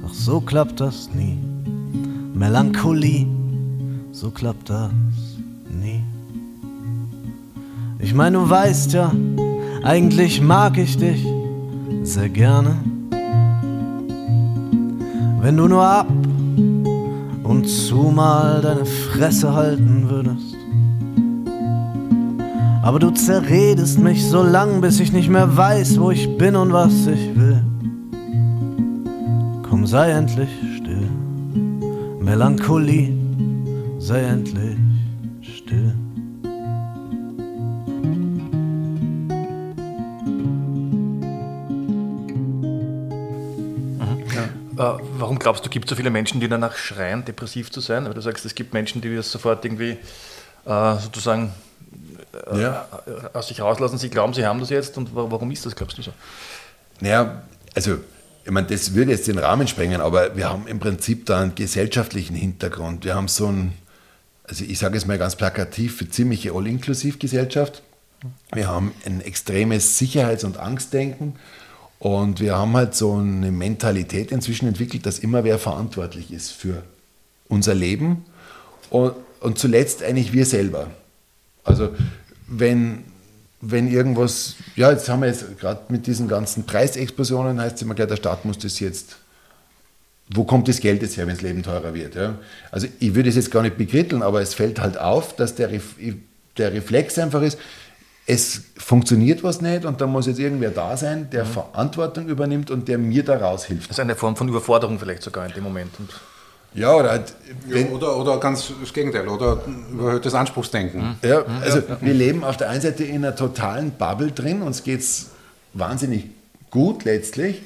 [0.04, 1.38] Ach, so klappt das nie.
[2.34, 3.28] Melancholie
[4.12, 4.90] so klappt das
[5.70, 6.02] nie.
[7.98, 9.10] Ich meine, du weißt ja,
[9.82, 11.26] eigentlich mag ich dich
[12.02, 12.76] sehr gerne.
[15.40, 16.08] Wenn du nur ab
[17.42, 20.56] und zu mal deine Fresse halten würdest.
[22.82, 26.72] Aber du zerredest mich so lang, bis ich nicht mehr weiß, wo ich bin und
[26.72, 27.62] was ich will.
[29.68, 31.08] Komm, sei endlich still.
[32.20, 33.21] Melancholie
[34.02, 34.78] sei endlich
[35.42, 35.94] still.
[44.34, 44.96] Ja.
[44.96, 48.06] Äh, warum glaubst du, gibt es so viele Menschen, die danach schreien, depressiv zu sein?
[48.06, 49.98] Aber du sagst, es gibt Menschen, die das sofort irgendwie
[50.66, 51.52] äh, sozusagen
[52.50, 52.88] äh, ja.
[53.32, 53.98] aus sich rauslassen.
[53.98, 54.98] Sie glauben, sie haben das jetzt.
[54.98, 56.12] Und warum ist das, glaubst du so?
[57.00, 57.42] Naja,
[57.76, 57.98] also
[58.44, 61.54] ich meine, das würde jetzt den Rahmen sprengen, aber wir haben im Prinzip da einen
[61.54, 63.04] gesellschaftlichen Hintergrund.
[63.04, 63.72] Wir haben so ein
[64.44, 67.82] also ich sage es mal ganz plakativ, für ziemliche All-Inklusiv-Gesellschaft.
[68.52, 71.34] Wir haben ein extremes Sicherheits- und Angstdenken
[71.98, 76.82] und wir haben halt so eine Mentalität inzwischen entwickelt, dass immer wer verantwortlich ist für
[77.48, 78.24] unser Leben
[78.90, 80.88] und, und zuletzt eigentlich wir selber.
[81.64, 81.94] Also
[82.46, 83.04] wenn,
[83.60, 87.94] wenn irgendwas, ja, jetzt haben wir jetzt gerade mit diesen ganzen Preisexplosionen, heißt es immer
[87.94, 89.16] gleich, der Staat muss das jetzt
[90.34, 92.14] wo kommt das Geld jetzt her, wenn das Leben teurer wird?
[92.14, 92.36] Ja?
[92.70, 95.70] Also ich würde es jetzt gar nicht bekritteln, aber es fällt halt auf, dass der,
[95.70, 95.94] Ref
[96.56, 97.58] der Reflex einfach ist,
[98.26, 102.86] es funktioniert was nicht und da muss jetzt irgendwer da sein, der Verantwortung übernimmt und
[102.86, 103.90] der mir da raushilft.
[103.90, 105.90] Das ist eine Form von Überforderung vielleicht sogar in dem Moment.
[105.98, 106.08] Und
[106.72, 107.34] Ja, oder halt,
[107.68, 111.16] Ja, oder, oder ganz das Gegenteil, oder überhöhtes Anspruchsdenken.
[111.22, 115.00] Ja, also wir leben auf der einen Seite in einer totalen Bubble drin, uns geht
[115.00, 115.30] es
[115.74, 116.26] wahnsinnig
[116.70, 117.62] gut letztlich,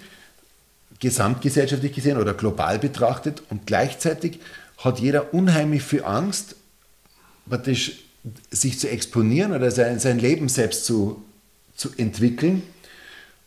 [1.01, 4.41] gesamtgesellschaftlich gesehen oder global betrachtet und gleichzeitig
[4.79, 6.57] hat jeder unheimlich viel Angst,
[7.49, 8.03] praktisch
[8.51, 11.23] sich zu exponieren oder sein, sein Leben selbst zu,
[11.77, 12.63] zu entwickeln.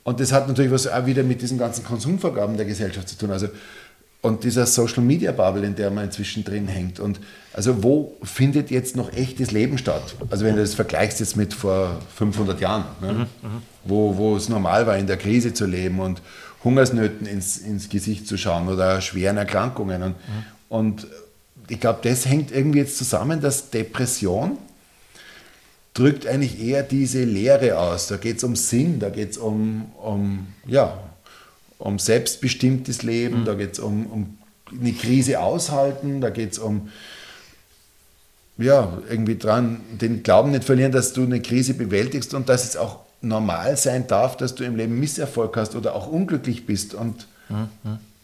[0.04, 3.32] Und das hat natürlich was auch wieder mit diesen ganzen Konsumvorgaben der Gesellschaft zu tun.
[3.32, 3.50] Also,
[4.22, 7.00] und dieser Social Media Bubble, in der man inzwischen drin hängt.
[7.00, 7.20] Und
[7.54, 10.16] also wo findet jetzt noch echtes Leben statt?
[10.30, 13.28] Also wenn du das vergleichst jetzt mit vor 500 Jahren, ne?
[13.86, 16.22] wo, wo es normal war, in der Krise zu leben und
[16.64, 20.04] Hungersnöten ins, ins Gesicht zu schauen oder schweren Erkrankungen.
[20.04, 20.16] Und,
[20.68, 21.08] und
[21.68, 24.58] ich glaube, das hängt irgendwie jetzt zusammen, dass Depression
[25.94, 28.08] drückt eigentlich eher diese Lehre aus.
[28.08, 31.00] Da geht es um Sinn, da geht es um, um, ja,
[31.78, 34.38] um selbstbestimmtes Leben, da geht es um, um
[34.80, 36.90] eine Krise aushalten, da geht es um
[38.58, 42.76] ja, irgendwie dran, den Glauben nicht verlieren, dass du eine Krise bewältigst und dass es
[42.76, 47.28] auch normal sein darf, dass du im Leben Misserfolg hast oder auch unglücklich bist und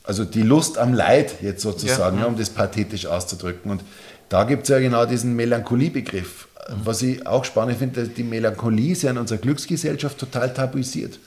[0.03, 3.71] also die Lust am Leid jetzt sozusagen, Ja, ja, um das pathetisch auszudrücken.
[3.71, 3.81] Und
[4.29, 6.47] da gibt es ja genau diesen Melancholiebegriff.
[6.83, 11.19] Was ich auch spannend finde, dass die Melancholie ist ja in unserer Glücksgesellschaft total tabuisiert.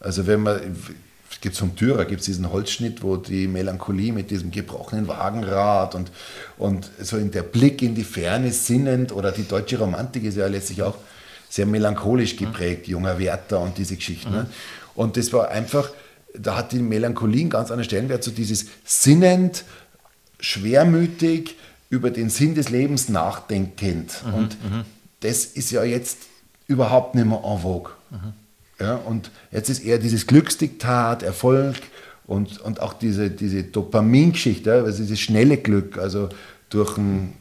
[0.00, 0.60] Also wenn man,
[1.30, 5.94] es gibt vom Dürer, gibt es diesen Holzschnitt, wo die Melancholie mit diesem gebrochenen Wagenrad
[5.94, 6.10] und,
[6.58, 10.46] und so in der Blick in die Ferne sinnend oder die deutsche Romantik ist ja
[10.46, 10.96] letztlich auch
[11.48, 14.30] sehr melancholisch geprägt, junger Werther und diese Geschichten.
[14.30, 14.46] Ne?
[14.94, 15.90] Und das war einfach,
[16.34, 19.64] da hat die Melancholie einen ganz anderen Stellenwert, so dieses sinnend,
[20.40, 21.56] schwermütig,
[21.90, 24.22] über den Sinn des Lebens nachdenkend.
[24.34, 24.56] Und
[25.20, 26.18] das ist ja jetzt
[26.66, 27.92] überhaupt nicht mehr en vogue.
[28.80, 31.76] Ja, und jetzt ist eher dieses Glücksdiktat, Erfolg
[32.26, 36.28] und, und auch diese, diese Dopamingeschichte, also dieses schnelle Glück, also
[36.68, 37.32] durch ein,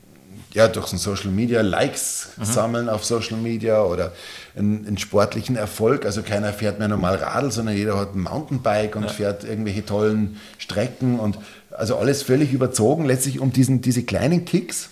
[0.58, 4.12] ja, durch ein Social Media, Likes sammeln auf Social Media oder
[4.56, 6.04] einen, einen sportlichen Erfolg.
[6.04, 10.42] Also keiner fährt mehr normal Radl, sondern jeder hat ein Mountainbike und fährt irgendwelche tollen
[10.58, 11.38] Strecken und
[11.70, 14.90] also alles völlig überzogen, letztlich um diesen, diese kleinen Kicks.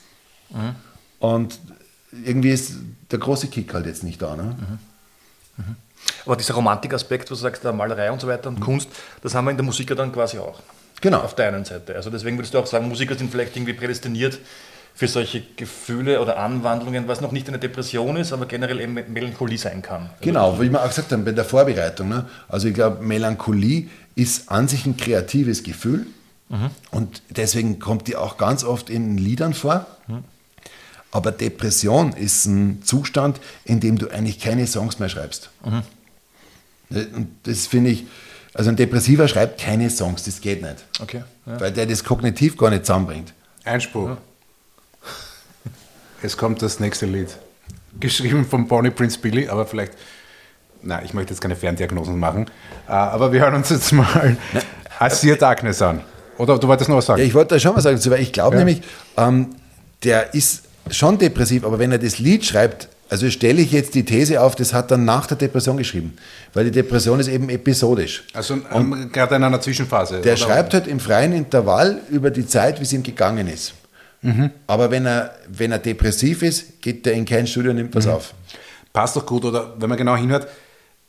[1.18, 1.58] Und
[2.24, 2.76] irgendwie ist
[3.10, 4.36] der große Kick halt jetzt nicht da.
[4.36, 4.56] Ne?
[6.28, 8.88] Aber dieser Romantikaspekt, was du sagst, der Malerei und so weiter und Kunst,
[9.24, 10.62] das haben wir in der Musik ja dann quasi auch.
[11.02, 11.22] Genau.
[11.22, 11.96] Auf der einen Seite.
[11.96, 14.38] Also deswegen würdest du auch sagen, Musiker sind vielleicht irgendwie prädestiniert
[14.96, 19.58] für solche Gefühle oder Anwandlungen, was noch nicht eine Depression ist, aber generell eben Melancholie
[19.58, 20.10] sein kann.
[20.22, 22.08] Genau, wie wir auch gesagt haben, bei der Vorbereitung.
[22.08, 22.26] Ne?
[22.48, 26.08] Also ich glaube, Melancholie ist an sich ein kreatives Gefühl
[26.92, 29.86] und deswegen kommt die auch ganz oft in Liedern vor.
[31.12, 35.50] Aber Depression ist ein Zustand, in dem du eigentlich keine Songs mehr schreibst.
[36.90, 38.06] Und das finde ich,
[38.54, 40.86] also ein Depressiver schreibt keine Songs, das geht nicht.
[41.02, 41.24] Okay.
[41.46, 41.60] Ja.
[41.60, 43.34] Weil der das kognitiv gar nicht zusammenbringt.
[43.66, 44.18] Einspruch.
[46.26, 47.30] Es kommt das nächste Lied.
[48.00, 49.94] Geschrieben von Bonnie Prince Billy, aber vielleicht.
[50.82, 52.46] Na, ich möchte jetzt keine Ferndiagnosen machen.
[52.88, 54.38] Äh, Aber wir hören uns jetzt mal
[55.00, 56.02] Asir Darkness an.
[56.38, 57.22] Oder du wolltest noch was sagen?
[57.22, 58.64] Ja, ich wollte da schon mal sagen, weil ich glaube Ja.
[58.64, 58.84] nämlich,
[59.18, 59.56] ähm,
[60.04, 64.04] der ist schon depressiv, aber wenn er das Lied schreibt, also stelle ich jetzt die
[64.04, 66.16] These auf, das hat er nach der Depression geschrieben,
[66.54, 68.24] weil die Depression ist eben episodisch.
[68.34, 70.22] also ähm, gerade in einer Zwischenphase.
[70.22, 73.74] Der schreibt halt im freien Intervall über die Zeit, wie es ihm gegangen ist.
[74.26, 74.50] Mhm.
[74.68, 77.98] Aber wenn er, wenn er depressiv ist, geht er in kein Studio und nimmt Mhm.
[78.00, 78.34] was auf.
[78.92, 80.48] passt doch gut, oder wenn man genau hinhört,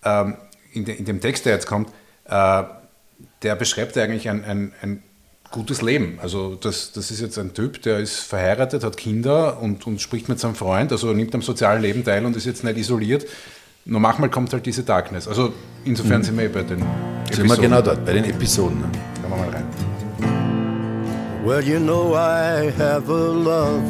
[0.05, 0.37] ähm,
[0.73, 1.89] in, de, in dem Text, der jetzt kommt,
[2.27, 2.63] äh,
[3.43, 5.03] der beschreibt eigentlich ein, ein, ein
[5.51, 6.19] gutes Leben.
[6.21, 10.29] Also das, das ist jetzt ein Typ, der ist verheiratet, hat Kinder und, und spricht
[10.29, 13.25] mit seinem Freund, also nimmt am sozialen Leben teil und ist jetzt nicht isoliert.
[13.85, 15.29] Nur manchmal kommt halt diese Darkness.
[15.29, 15.53] Also
[15.85, 16.83] insofern sind wir eh bei den
[17.31, 18.81] Sind wir genau dort, bei den Episoden.
[18.81, 18.89] Ne?
[19.23, 19.96] Hören wir mal rein.
[21.47, 23.85] Well, you know I have a love,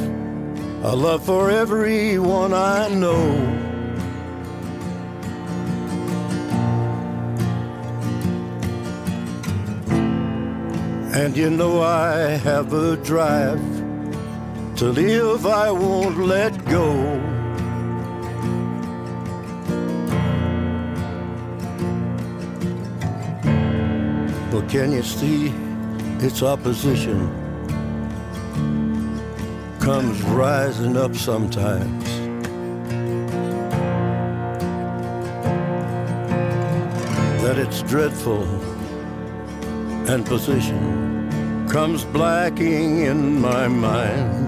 [0.85, 3.31] a love for everyone I know.
[11.15, 13.65] And you know I have a drive
[14.77, 16.93] to live, I won't let go.
[24.51, 25.55] But can you see
[26.21, 27.46] its opposition
[29.87, 32.05] comes rising up sometimes?
[37.45, 38.43] That it's dreadful
[40.11, 44.45] and position comes blacking in my mind.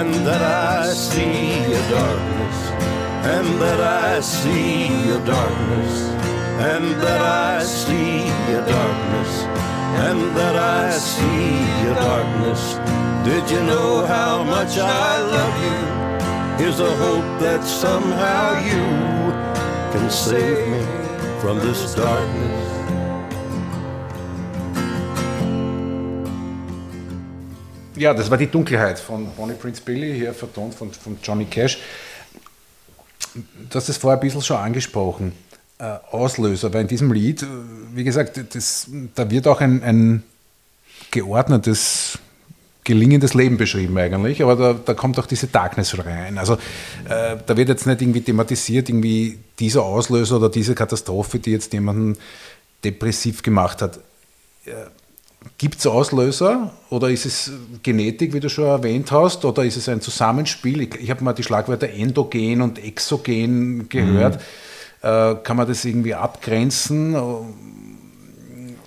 [0.00, 2.58] and that I see a darkness,
[3.34, 5.94] and that I see a darkness,
[6.72, 9.49] and that I see a darkness,
[9.96, 12.78] and that I see a darkness.
[13.24, 16.64] Did you know how much I love you?
[16.64, 18.84] Here's a hope that somehow you
[19.92, 20.82] can save me
[21.40, 22.70] from this darkness.
[27.96, 31.78] Ja, das war die Dunkelheit von Bonnie Prince Billy, hier vertont von, von Johnny Cash.
[33.34, 35.32] Du hast es vorher ein bisschen schon angesprochen,
[36.10, 37.46] Auslöser, weil in diesem Lied, äh,
[37.94, 40.22] wie gesagt, das, da wird auch ein, ein
[41.10, 42.18] geordnetes,
[42.84, 46.38] gelingendes Leben beschrieben eigentlich, aber da, da kommt auch diese Darkness rein.
[46.38, 46.54] Also
[47.08, 51.72] äh, da wird jetzt nicht irgendwie thematisiert, irgendwie dieser Auslöser oder diese Katastrophe, die jetzt
[51.72, 52.16] jemanden
[52.84, 53.98] depressiv gemacht hat.
[54.64, 54.72] Äh,
[55.56, 57.50] Gibt es Auslöser oder ist es
[57.82, 60.82] Genetik, wie du schon erwähnt hast, oder ist es ein Zusammenspiel?
[60.82, 64.36] Ich, ich habe mal die Schlagwörter endogen und exogen gehört.
[64.36, 64.40] Mhm.
[65.02, 67.14] Äh, kann man das irgendwie abgrenzen?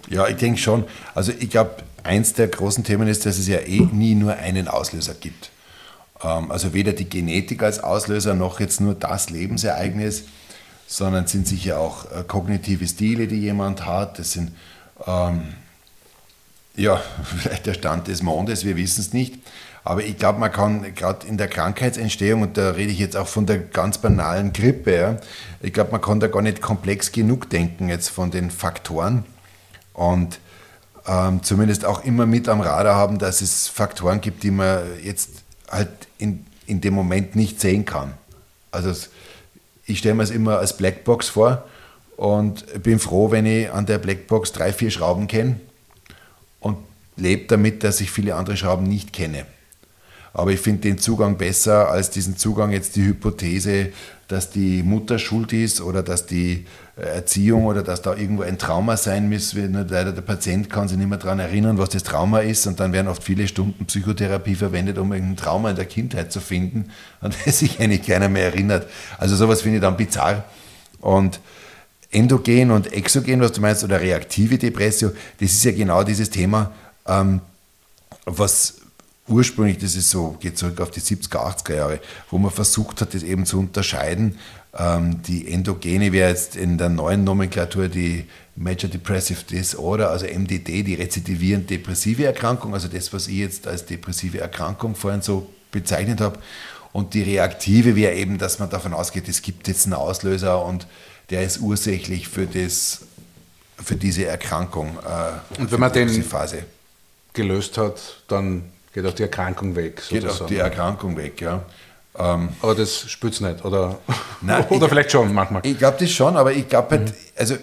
[0.09, 0.85] Ja, ich denke schon.
[1.15, 4.67] Also ich glaube, eins der großen Themen ist, dass es ja eh nie nur einen
[4.67, 5.51] Auslöser gibt.
[6.23, 10.25] Ähm, also weder die Genetik als Auslöser noch jetzt nur das Lebensereignis,
[10.87, 14.19] sondern sind sicher auch äh, kognitive Stile, die jemand hat.
[14.19, 14.51] Das sind
[15.07, 15.53] ähm,
[16.75, 17.01] ja,
[17.37, 19.35] vielleicht der Stand des Mondes, wir wissen es nicht.
[19.85, 23.27] Aber ich glaube, man kann gerade in der Krankheitsentstehung, und da rede ich jetzt auch
[23.27, 25.17] von der ganz banalen Grippe, ja,
[25.61, 29.25] ich glaube, man kann da gar nicht komplex genug denken jetzt von den Faktoren.
[29.93, 30.39] Und
[31.05, 35.29] ähm, zumindest auch immer mit am Radar haben, dass es Faktoren gibt, die man jetzt
[35.69, 38.13] halt in, in dem Moment nicht sehen kann.
[38.71, 38.93] Also
[39.85, 41.65] ich stelle mir es immer als Blackbox vor
[42.15, 45.59] und bin froh, wenn ich an der Blackbox drei, vier Schrauben kenne
[46.61, 46.77] und
[47.17, 49.45] lebe damit, dass ich viele andere Schrauben nicht kenne.
[50.33, 53.89] Aber ich finde den Zugang besser als diesen Zugang jetzt die Hypothese,
[54.27, 56.65] dass die Mutter schuld ist oder dass die
[56.95, 59.53] Erziehung oder dass da irgendwo ein Trauma sein muss.
[59.53, 62.93] Leider der Patient kann sich nicht mehr daran erinnern, was das Trauma ist und dann
[62.93, 66.89] werden oft viele Stunden Psychotherapie verwendet, um irgendein Trauma in der Kindheit zu finden,
[67.21, 68.87] an das sich eigentlich keiner mehr erinnert.
[69.19, 70.45] Also sowas finde ich dann bizarr.
[70.99, 71.39] Und
[72.11, 76.71] endogen und exogen, was du meinst, oder reaktive Depression, das ist ja genau dieses Thema,
[77.07, 77.41] ähm,
[78.25, 78.82] was
[79.27, 83.13] ursprünglich, das ist so, geht zurück auf die 70er, 80er Jahre, wo man versucht hat,
[83.13, 84.37] das eben zu unterscheiden.
[84.77, 90.83] Ähm, die Endogene wäre jetzt in der neuen Nomenklatur die Major Depressive Disorder, also MDD,
[90.83, 96.21] die rezidivierend depressive Erkrankung, also das, was ich jetzt als depressive Erkrankung vorhin so bezeichnet
[96.21, 96.39] habe.
[96.91, 100.85] Und die reaktive wäre eben, dass man davon ausgeht, es gibt jetzt einen Auslöser und
[101.31, 103.01] der ist ursächlich für, das,
[103.83, 104.97] für diese Erkrankung.
[104.99, 106.65] Äh, und wenn man den Phase.
[107.33, 110.01] gelöst hat, dann geht auch die Erkrankung weg.
[110.01, 110.21] Sozusagen.
[110.21, 111.63] Geht auch die Erkrankung weg, ja.
[112.17, 113.99] Ähm, aber das spürt es nicht, oder?
[114.41, 115.65] Nein, oder ich, vielleicht schon manchmal.
[115.65, 117.15] Ich glaube das schon, aber ich glaube halt, mhm.
[117.35, 117.57] also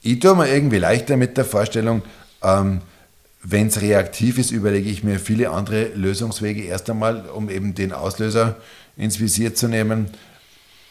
[0.00, 2.02] ich tue mir irgendwie leichter mit der Vorstellung,
[2.42, 2.80] ähm,
[3.42, 7.92] wenn es reaktiv ist, überlege ich mir viele andere Lösungswege erst einmal, um eben den
[7.92, 8.56] Auslöser
[8.96, 10.10] ins Visier zu nehmen.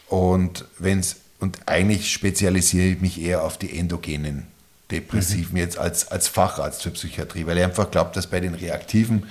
[0.08, 4.46] Und wenn es und eigentlich spezialisiere ich mich eher auf die endogenen
[4.92, 5.58] Depressiven mhm.
[5.58, 9.26] jetzt als, als Facharzt für Psychiatrie, weil ich einfach glaube, dass bei den Reaktiven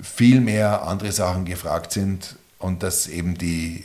[0.00, 3.84] viel mehr andere Sachen gefragt sind und dass eben die,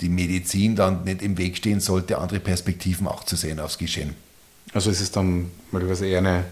[0.00, 4.14] die Medizin dann nicht im Weg stehen sollte, andere Perspektiven auch zu sehen aufs Geschehen.
[4.74, 6.44] Also ist es dann möglicherweise eher eine,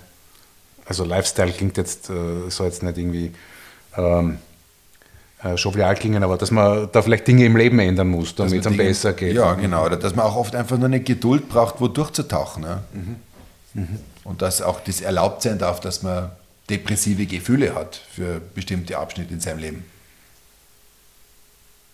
[0.87, 3.33] also Lifestyle klingt jetzt, äh, so jetzt nicht irgendwie
[3.97, 4.39] ähm,
[5.45, 8.65] äh, jovial klingen, aber dass man da vielleicht Dinge im Leben ändern muss, damit es
[8.65, 9.35] dann besser geht.
[9.35, 9.85] Ja, genau.
[9.85, 12.63] Oder dass man auch oft einfach nur eine Geduld braucht, wo durchzutauchen.
[12.63, 12.83] Ne?
[12.93, 13.17] Mhm.
[13.77, 13.99] Mhm.
[14.25, 16.31] Und dass auch das erlaubt sein darf, dass man
[16.69, 19.85] depressive Gefühle hat für bestimmte Abschnitte in seinem Leben.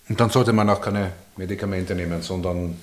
[0.09, 2.77] Und dann sollte man auch keine Medikamente nehmen, sondern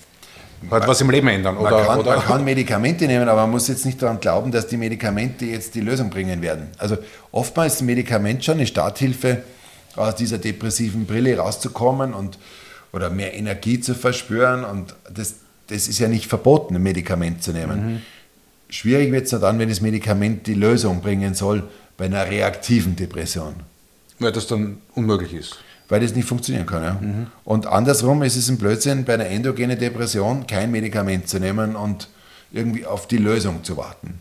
[0.69, 1.57] halt was im Leben ändern.
[1.57, 2.15] Oder, man, kann, oder?
[2.17, 5.75] man kann Medikamente nehmen, aber man muss jetzt nicht daran glauben, dass die Medikamente jetzt
[5.75, 6.67] die Lösung bringen werden.
[6.77, 6.97] Also
[7.31, 9.43] oftmals ist ein Medikament schon eine Starthilfe,
[9.95, 12.37] aus dieser depressiven Brille rauszukommen und
[12.91, 14.63] oder mehr Energie zu verspüren.
[14.63, 15.35] Und das,
[15.67, 17.93] das ist ja nicht verboten, ein Medikament zu nehmen.
[17.93, 18.01] Mhm.
[18.69, 21.67] Schwierig wird es dann, wenn das Medikament die Lösung bringen soll
[21.97, 23.55] bei einer reaktiven Depression.
[24.19, 25.57] Weil das dann unmöglich ist.
[25.87, 26.83] Weil das nicht funktionieren kann.
[26.83, 26.93] Ja.
[27.01, 27.27] Mhm.
[27.43, 32.09] Und andersrum ist es ein Blödsinn, bei einer endogenen Depression kein Medikament zu nehmen und
[32.51, 34.19] irgendwie auf die Lösung zu warten,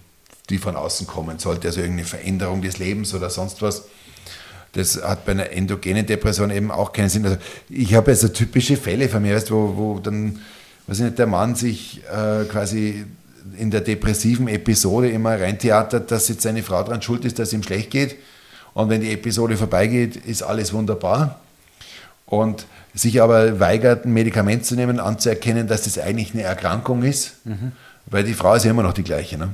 [0.49, 1.68] die von außen kommen sollte.
[1.68, 3.84] Also irgendeine Veränderung des Lebens oder sonst was.
[4.72, 7.24] Das hat bei einer endogenen Depression eben auch keinen Sinn.
[7.24, 7.38] Also
[7.68, 10.40] ich habe also typische Fälle von mir, weißt, wo, wo dann,
[10.86, 13.05] weiß ich nicht, der Mann sich äh, quasi
[13.57, 17.55] in der depressiven Episode immer reintheatert, dass jetzt seine Frau daran schuld ist, dass es
[17.55, 18.16] ihm schlecht geht.
[18.74, 21.40] Und wenn die Episode vorbeigeht, ist alles wunderbar.
[22.26, 27.36] Und sich aber weigert, ein Medikament zu nehmen, anzuerkennen, dass das eigentlich eine Erkrankung ist,
[28.07, 29.38] weil die Frau ist ja immer noch die gleiche.
[29.38, 29.51] Ne?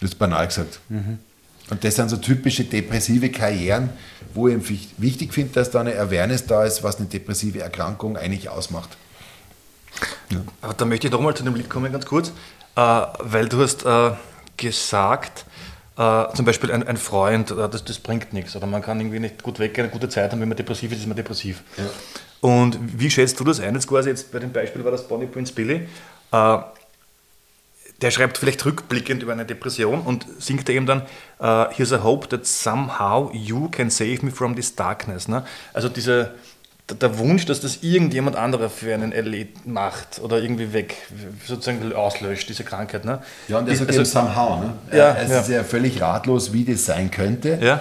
[0.00, 0.80] Das ist banal gesagt.
[1.70, 3.90] Und das sind so typische depressive Karrieren,
[4.34, 8.48] wo ich wichtig finde, dass da eine Awareness da ist, was eine depressive Erkrankung eigentlich
[8.48, 8.96] ausmacht.
[10.60, 12.32] Aber da möchte ich nochmal zu dem Lied kommen, ganz kurz,
[12.74, 14.12] weil du hast äh,
[14.56, 15.44] gesagt,
[15.96, 19.20] äh, zum Beispiel ein, ein Freund, äh, das, das bringt nichts oder man kann irgendwie
[19.20, 21.62] nicht gut weggehen, eine gute Zeit haben, wenn man depressiv ist, ist man depressiv.
[22.40, 23.74] Und wie schätzt du das ein?
[23.74, 25.88] Jetzt quasi jetzt bei dem Beispiel war das Bonnie Prince Billy.
[26.32, 26.58] Äh,
[28.00, 31.02] der schreibt vielleicht rückblickend über eine Depression und singt eben dann
[31.38, 35.28] äh, Here's a hope that somehow you can save me from this darkness.
[35.28, 35.44] Ne?
[35.74, 36.32] Also dieser,
[36.90, 40.96] der- der Wunsch, dass das irgendjemand anderer für einen erlebt macht oder irgendwie weg,
[41.46, 43.04] sozusagen auslöscht, diese Krankheit.
[43.04, 43.20] Ne?
[43.48, 44.60] Ja, und der Ist- sagt also- somehow.
[44.60, 44.72] Ne?
[44.92, 45.40] Ja, er es ja.
[45.40, 47.58] ist ja völlig ratlos, wie das sein könnte.
[47.60, 47.80] ja,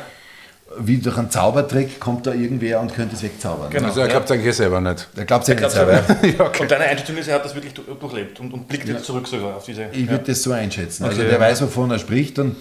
[0.77, 3.71] Wie durch einen Zaubertrick kommt da irgendwer und könnte es wegzaubern.
[3.71, 3.87] Genau.
[3.87, 5.07] Also er glaubt eigentlich selber nicht.
[5.17, 6.53] Der glaubt ja Ich nicht glaub, selber.
[6.55, 9.03] so- Und deine Einschätzung ist, er hat das wirklich du- durchlebt und, und blickt jetzt
[9.05, 9.85] zurück sogar auf diese.
[9.91, 11.05] Ich würde das so einschätzen.
[11.05, 11.37] Also Okay, der ja.
[11.39, 11.51] Mhm.
[11.51, 12.55] weiß, wovon er spricht und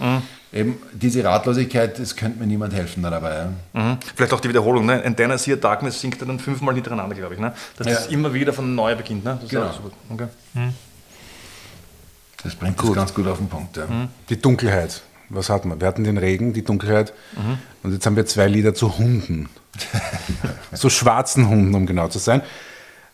[0.51, 3.35] eben diese Ratlosigkeit, das könnte mir niemand helfen da dabei.
[3.75, 3.81] Ja.
[3.81, 3.97] Mhm.
[4.15, 4.87] Vielleicht auch die Wiederholung.
[4.87, 5.03] Ne?
[5.05, 7.39] And then I see a darkness singt er dann fünfmal hintereinander, glaube ich.
[7.39, 7.53] Ne?
[7.77, 7.93] Dass Ja.
[7.93, 9.23] das immer wieder von neu beginnt.
[9.23, 9.35] Ne?
[9.35, 9.67] Das ist Genau.
[9.67, 9.91] auch super.
[10.09, 10.27] Okay.
[12.43, 13.77] Das bringt das ganz gut auf den Punkt.
[13.77, 13.83] Ja.
[14.29, 15.01] Die Dunkelheit.
[15.29, 15.79] Was hat man?
[15.79, 17.13] Wir hatten den Regen, die Dunkelheit.
[17.83, 19.49] Und jetzt haben wir zwei Lieder zu Hunden.
[20.73, 22.41] so schwarzen Hunden, um genau zu sein.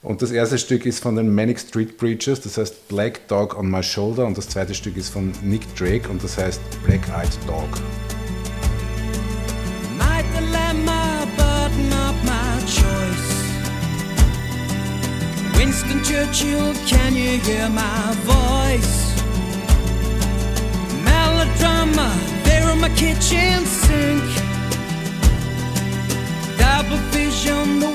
[0.02, 3.70] Und das erste Stück ist von den Manic Street Preachers, das heißt Black Dog on
[3.70, 4.26] My Shoulder.
[4.26, 7.68] Und das zweite Stück ist von Nick Drake und das heißt Black Eyed Dog.
[9.98, 13.26] Might dilemma, but not my choice.
[15.58, 18.45] Winston Churchill, can you hear my voice?
[22.88, 24.24] My kitchen sink.
[26.58, 27.95] Double vision,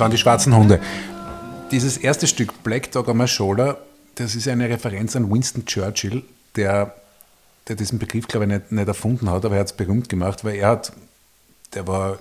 [0.00, 0.80] Das waren die schwarzen Hunde.
[1.70, 3.76] Dieses erste Stück, Black Dog on My Shoulder,
[4.14, 6.22] das ist eine Referenz an Winston Churchill,
[6.56, 6.94] der,
[7.68, 10.42] der diesen Begriff, glaube ich, nicht, nicht erfunden hat, aber er hat es berühmt gemacht,
[10.42, 10.92] weil er hat,
[11.74, 12.18] der war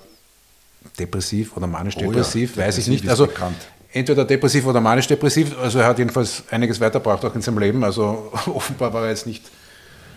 [0.99, 3.07] depressiv oder manisch-depressiv, ja, weiß ich nicht.
[3.07, 3.55] Also bekannt.
[3.93, 5.57] entweder depressiv oder manisch-depressiv.
[5.57, 7.85] Also er hat jedenfalls einiges weitergebracht auch in seinem Leben.
[7.85, 9.45] Also offenbar war er jetzt nicht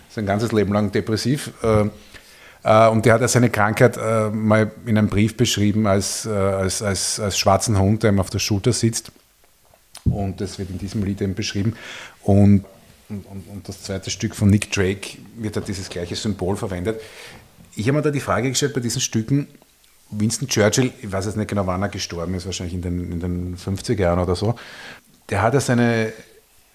[0.09, 1.51] sein ganzes Leben lang depressiv.
[2.63, 6.29] Äh, Und der hat ja seine Krankheit äh, mal in einem Brief beschrieben als, äh,
[6.29, 9.11] als, als, als schwarzen Hund, der ihm auf der Schulter sitzt.
[10.05, 11.75] Und das wird in diesem Lied eben beschrieben.
[12.21, 12.65] Und,
[13.09, 16.99] und, und das zweite Stück von Nick Drake wird da dieses gleiche Symbol verwendet.
[17.75, 19.47] Ich habe mir da die Frage gestellt bei diesen Stücken,
[20.09, 23.19] Winston Churchill, ich weiß jetzt nicht genau, wann er gestorben ist, wahrscheinlich in den, in
[23.19, 24.55] den 50er Jahren oder so,
[25.29, 26.13] der hat ja seine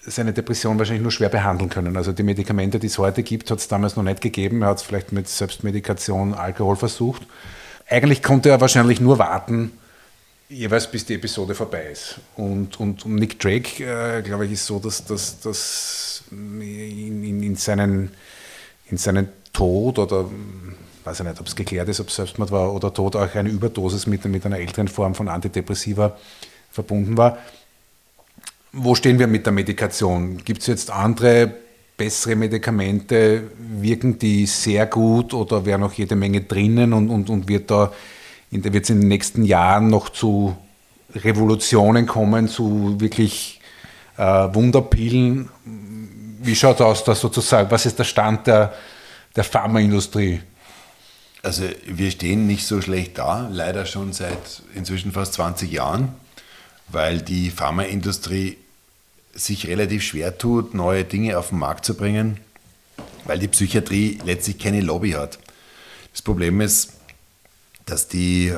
[0.01, 1.97] seine Depression wahrscheinlich nur schwer behandeln können.
[1.97, 4.61] Also die Medikamente, die es heute gibt, hat es damals noch nicht gegeben.
[4.61, 7.23] Er hat es vielleicht mit Selbstmedikation, Alkohol versucht.
[7.87, 9.71] Eigentlich konnte er wahrscheinlich nur warten,
[10.47, 12.19] jeweils bis die Episode vorbei ist.
[12.35, 17.43] Und, und, und Nick Drake, äh, glaube ich, ist so, dass, dass, dass in, in,
[17.43, 18.11] in, seinen,
[18.89, 20.25] in seinen Tod oder
[21.03, 24.05] weiß ich nicht, ob es geklärt ist, ob Selbstmord war oder Tod, auch eine Überdosis
[24.07, 26.17] mit, mit einer älteren Form von Antidepressiva
[26.71, 27.37] verbunden war.
[28.71, 30.37] Wo stehen wir mit der Medikation?
[30.43, 31.51] Gibt es jetzt andere
[31.97, 33.49] bessere Medikamente?
[33.57, 37.91] Wirken die sehr gut oder wäre noch jede Menge drinnen und, und, und wird da
[38.51, 40.55] in, wird es in den nächsten Jahren noch zu
[41.15, 43.59] Revolutionen kommen, zu wirklich
[44.17, 45.49] äh, Wunderpillen?
[46.41, 47.71] Wie schaut aus, da sozusagen?
[47.71, 48.73] Was ist der Stand der,
[49.35, 50.41] der Pharmaindustrie?
[51.41, 56.13] Also wir stehen nicht so schlecht da, leider schon seit inzwischen fast 20 Jahren,
[56.91, 58.57] weil die Pharmaindustrie
[59.33, 62.39] sich relativ schwer tut, neue Dinge auf den Markt zu bringen,
[63.25, 65.39] weil die Psychiatrie letztlich keine Lobby hat.
[66.11, 66.93] Das Problem ist,
[67.85, 68.53] dass die,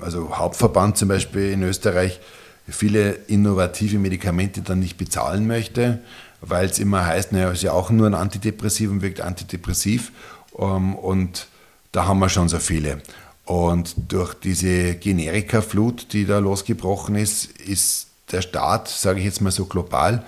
[0.00, 2.20] also Hauptverband zum Beispiel in Österreich,
[2.68, 6.00] viele innovative Medikamente dann nicht bezahlen möchte,
[6.40, 10.12] weil es immer heißt, naja, ist ja auch nur ein Antidepressiv und wirkt antidepressiv.
[10.58, 11.48] Ähm, und
[11.92, 13.00] da haben wir schon so viele.
[13.48, 19.50] Und durch diese Generika-Flut, die da losgebrochen ist, ist der Staat, sage ich jetzt mal
[19.50, 20.22] so global,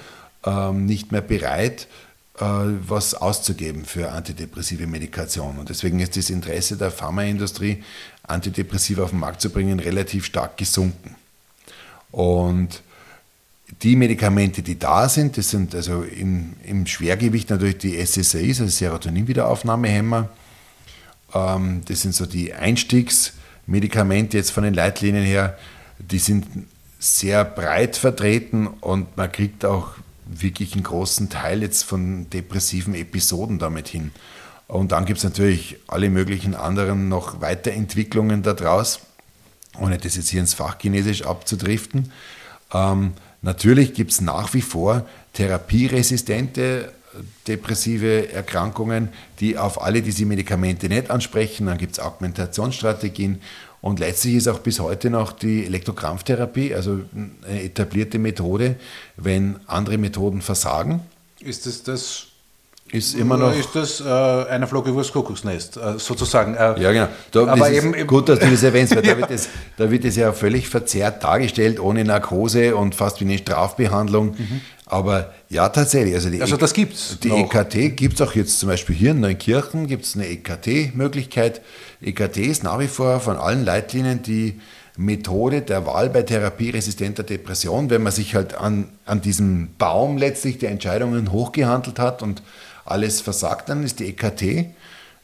[0.46, 1.86] ähm, nicht mehr bereit,
[2.38, 5.58] äh, was auszugeben für antidepressive Medikation.
[5.58, 7.84] Und deswegen ist das Interesse der Pharmaindustrie,
[8.22, 11.14] Antidepressiva auf den Markt zu bringen, relativ stark gesunken.
[12.12, 12.80] Und
[13.82, 18.70] die Medikamente, die da sind, das sind also in, im Schwergewicht natürlich die SSRIs, also
[18.70, 20.30] Serotonin-Wiederaufnahmehämmer.
[21.34, 25.58] Ähm, das sind so die Einstiegsmedikamente jetzt von den Leitlinien her.
[25.98, 26.46] Die sind
[26.98, 29.94] sehr breit vertreten und man kriegt auch
[30.26, 34.12] wirklich einen großen Teil jetzt von depressiven Episoden damit hin.
[34.68, 39.00] Und dann gibt es natürlich alle möglichen anderen noch Weiterentwicklungen daraus,
[39.78, 42.12] ohne das jetzt hier ins Fachchinesisch abzudriften.
[42.72, 46.92] Ähm, natürlich gibt es nach wie vor therapieresistente
[47.46, 49.08] depressive Erkrankungen,
[49.40, 51.66] die auf alle diese Medikamente nicht ansprechen.
[51.66, 53.40] Dann gibt es Augmentationsstrategien
[53.80, 58.76] und letztlich ist auch bis heute noch die Elektrokrampftherapie, also eine etablierte Methode,
[59.16, 61.00] wenn andere Methoden versagen.
[61.40, 62.26] Ist das das
[62.93, 63.55] ist immer noch.
[63.55, 66.55] Ist das äh, einer Flog übers Kuckucksnest, äh, sozusagen?
[66.55, 67.09] Äh, ja, genau.
[67.30, 69.14] Da, aber das eben, gut, dass du das erwähnst, weil ja.
[69.14, 73.24] da, wird das, da wird das ja völlig verzerrt dargestellt, ohne Narkose und fast wie
[73.24, 74.30] eine Strafbehandlung.
[74.36, 74.61] Mhm.
[74.86, 76.14] Aber ja, tatsächlich.
[76.14, 77.20] Also, die also das gibt es.
[77.20, 77.55] Die noch.
[77.55, 81.61] EKT gibt es auch jetzt zum Beispiel hier in Neunkirchen, gibt es eine EKT-Möglichkeit.
[82.03, 84.61] EKT ist nach wie vor von allen Leitlinien die
[84.97, 90.59] Methode der Wahl bei therapieresistenter Depression, wenn man sich halt an, an diesem Baum letztlich
[90.59, 92.43] der Entscheidungen hochgehandelt hat und
[92.84, 94.74] alles versagt, dann ist die EKT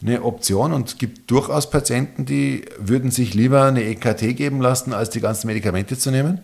[0.02, 4.92] eine Option und es gibt durchaus Patienten, die würden sich lieber eine EKT geben lassen,
[4.92, 6.40] als die ganzen Medikamente zu nehmen.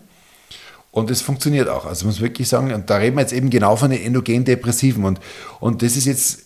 [0.91, 1.85] Und es funktioniert auch.
[1.85, 5.05] Also muss wirklich sagen, und da reden wir jetzt eben genau von den endogen Depressiven.
[5.05, 5.19] Und,
[5.59, 6.43] und das ist jetzt,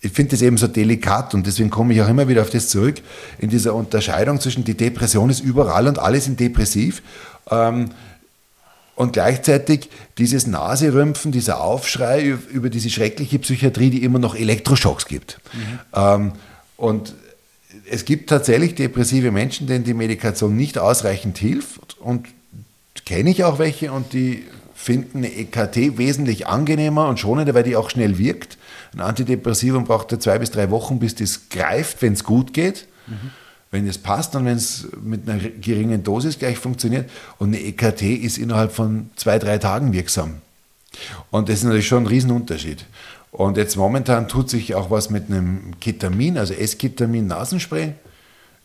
[0.00, 2.68] ich finde das eben so delikat und deswegen komme ich auch immer wieder auf das
[2.68, 2.96] zurück,
[3.38, 7.02] in dieser Unterscheidung zwischen die Depression ist überall und alle sind depressiv.
[7.50, 7.90] Ähm,
[8.94, 9.88] und gleichzeitig
[10.18, 15.40] dieses Naserümpfen, dieser Aufschrei über diese schreckliche Psychiatrie, die immer noch Elektroschocks gibt.
[15.52, 15.78] Mhm.
[15.94, 16.32] Ähm,
[16.76, 17.14] und
[17.90, 21.98] es gibt tatsächlich depressive Menschen, denen die Medikation nicht ausreichend hilft.
[21.98, 22.26] Und
[23.06, 27.76] kenne ich auch welche und die finden eine EKT wesentlich angenehmer und schonender, weil die
[27.76, 28.56] auch schnell wirkt.
[28.94, 32.86] Ein Antidepressivum braucht ja zwei bis drei Wochen, bis das greift, wenn es gut geht.
[33.06, 33.30] Mhm
[33.70, 37.08] wenn es passt und wenn es mit einer geringen Dosis gleich funktioniert.
[37.38, 40.36] Und eine EKT ist innerhalb von zwei, drei Tagen wirksam.
[41.30, 42.84] Und das ist natürlich schon ein Riesenunterschied.
[43.30, 47.94] Und jetzt momentan tut sich auch was mit einem Ketamin, also S-Ketamin Nasenspray.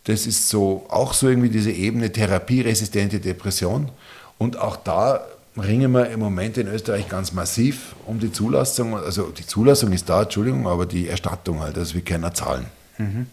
[0.05, 3.89] Das ist so auch so irgendwie diese Ebene therapieresistente Depression.
[4.39, 5.21] Und auch da
[5.55, 8.95] ringen wir im Moment in Österreich ganz massiv um die Zulassung.
[8.95, 12.65] Also die Zulassung ist da, Entschuldigung, aber die Erstattung halt, also wir können zahlen.
[12.97, 13.27] Mhm.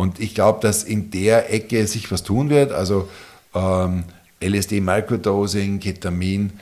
[0.00, 2.72] Und ich glaube, dass in der Ecke sich was tun wird.
[2.72, 3.06] Also
[3.54, 4.04] ähm,
[4.42, 6.52] LSD, Microdosing, Ketamin,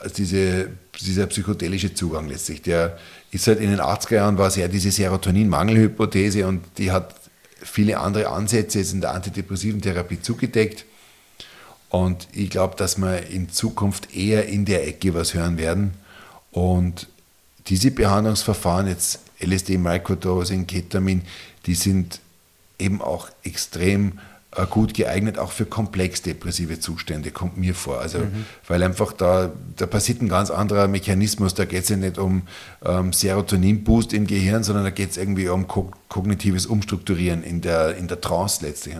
[0.00, 0.70] also diese,
[1.00, 2.98] dieser psychedelische Zugang letztlich, der
[3.30, 7.14] ist halt in den 80er Jahren war sehr diese Serotonin-Mangelhypothese und die hat
[7.62, 10.84] viele andere Ansätze jetzt in der antidepressiven Therapie zugedeckt.
[11.90, 15.92] Und ich glaube, dass wir in Zukunft eher in der Ecke was hören werden.
[16.50, 17.06] Und
[17.68, 21.22] diese Behandlungsverfahren, jetzt LSD, Microdosing, Ketamin,
[21.66, 22.20] die sind
[22.78, 24.18] eben auch extrem
[24.56, 28.00] äh, gut geeignet, auch für komplex depressive Zustände, kommt mir vor.
[28.00, 28.20] Also,
[28.66, 31.54] weil einfach da, da passiert ein ganz anderer Mechanismus.
[31.54, 32.42] Da geht es ja nicht um
[32.84, 37.96] ähm, Serotonin-Boost im Gehirn, sondern da geht es irgendwie um ko kognitives Umstrukturieren in der,
[37.96, 38.96] in der Trance letztlich.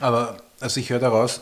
[0.00, 1.40] Aber also ich höre daraus,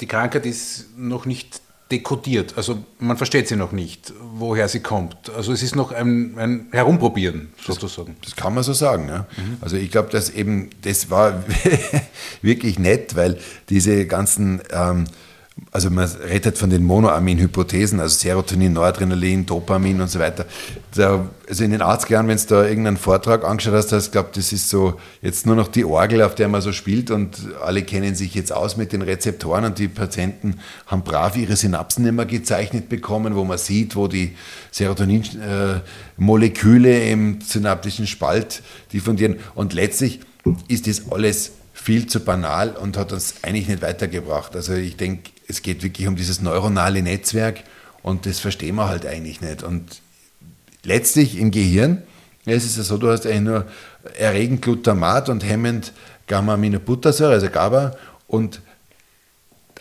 [0.00, 1.60] die Krankheit ist noch nicht
[1.90, 2.54] dekodiert.
[2.56, 5.30] Also man versteht sie noch nicht, woher sie kommt.
[5.30, 8.16] Also es ist noch ein, ein Herumprobieren sozusagen.
[8.24, 9.08] Das kann man so sagen.
[9.08, 9.26] Ja.
[9.60, 11.44] Also ich glaube, dass eben, das war
[12.42, 15.04] wirklich nett, weil diese ganzen, ähm,
[15.72, 20.44] also man redet von den Monoamin-Hypothesen, also Serotonin, Noradrenalin, Dopamin und so weiter.
[20.94, 24.36] Da, also in den 80ern, wenn du da irgendeinen Vortrag angeschaut hast, hast du glaubt,
[24.36, 27.84] das ist so jetzt nur noch die Orgel, auf der man so spielt und alle
[27.84, 32.26] kennen sich jetzt aus mit den Rezeptoren und die Patienten haben brav ihre Synapsen immer
[32.26, 34.36] gezeichnet bekommen, wo man sieht, wo die
[34.72, 40.20] Serotonin-Moleküle im synaptischen Spalt diffundieren und letztlich
[40.68, 44.54] ist das alles viel zu banal und hat uns eigentlich nicht weitergebracht.
[44.54, 47.64] Also ich denke, es geht wirklich um dieses neuronale Netzwerk
[48.02, 49.62] und das verstehen wir halt eigentlich nicht.
[49.62, 50.00] Und
[50.82, 52.02] letztlich im Gehirn
[52.46, 53.66] es ist ja so, du hast eigentlich nur
[54.18, 55.92] erregend Glutamat und hemmend
[56.28, 57.96] Gamma-Aminobuttersäure, also GABA
[58.28, 58.60] und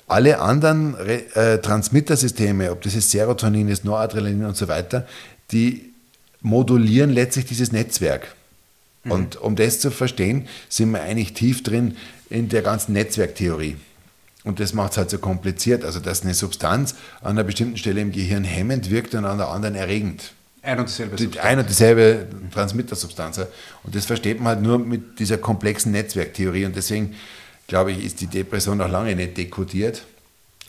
[0.07, 5.07] alle anderen Re äh, Transmittersysteme, ob das jetzt Serotonin ist, Noradrenalin und so weiter,
[5.51, 5.93] die
[6.41, 8.35] modulieren letztlich dieses Netzwerk.
[9.07, 11.95] Und um das zu verstehen, sind wir eigentlich tief drin
[12.31, 13.77] in der ganzen Netzwerktheorie.
[14.45, 15.83] Und das macht es halt so kompliziert.
[15.83, 19.49] Also, dass eine Substanz an einer bestimmten Stelle im Gehirn hemmend wirkt und an der
[19.49, 20.31] anderen erregend.
[20.61, 21.45] Ein und dieselbe Die, Substanz.
[21.45, 23.39] ein und dieselbe Transmittersubstanz.
[23.83, 26.65] Und das versteht man halt nur mit dieser komplexen Netzwerktheorie.
[26.65, 27.15] Und deswegen,
[27.67, 30.03] glaube ich, ist die Depression noch lange nicht dekodiert.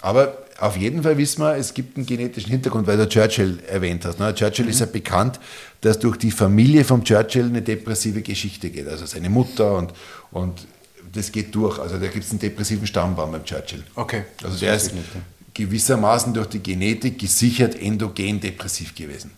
[0.01, 4.05] Aber auf jeden Fall wissen wir, es gibt einen genetischen Hintergrund, weil du Churchill erwähnt
[4.05, 4.19] hast.
[4.19, 4.35] Ne?
[4.35, 5.39] Churchill ist ja bekannt,
[5.83, 8.89] dass durch die Familie von Churchill eine depressive Geschichte geht.
[8.89, 9.93] Also seine Mutter und,
[10.31, 10.67] und
[11.13, 11.79] das geht durch.
[11.79, 13.85] Also da gibt es einen depressiven Stammbaum beim Churchill.
[13.95, 14.25] Okay.
[14.43, 15.21] Also der ist ich nicht, ja.
[15.55, 19.31] gewissermaßen durch die Genetik gesichert endogen depressiv gewesen.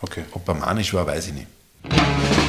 [0.00, 0.24] Okay.
[0.32, 2.43] Ob er manisch war, weiß ich nicht.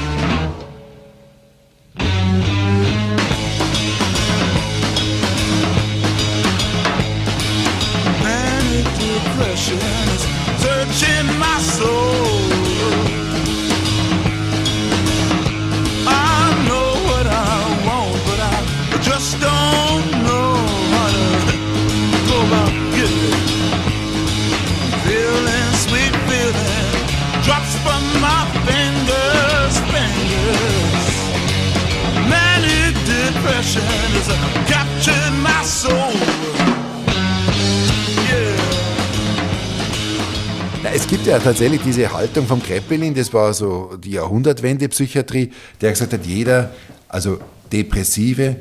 [41.55, 46.71] Tatsächlich diese Haltung vom Kreppelin, das war so die Jahrhundertwende-Psychiatrie, der gesagt hat, jeder,
[47.07, 47.39] also
[47.71, 48.57] Depressive,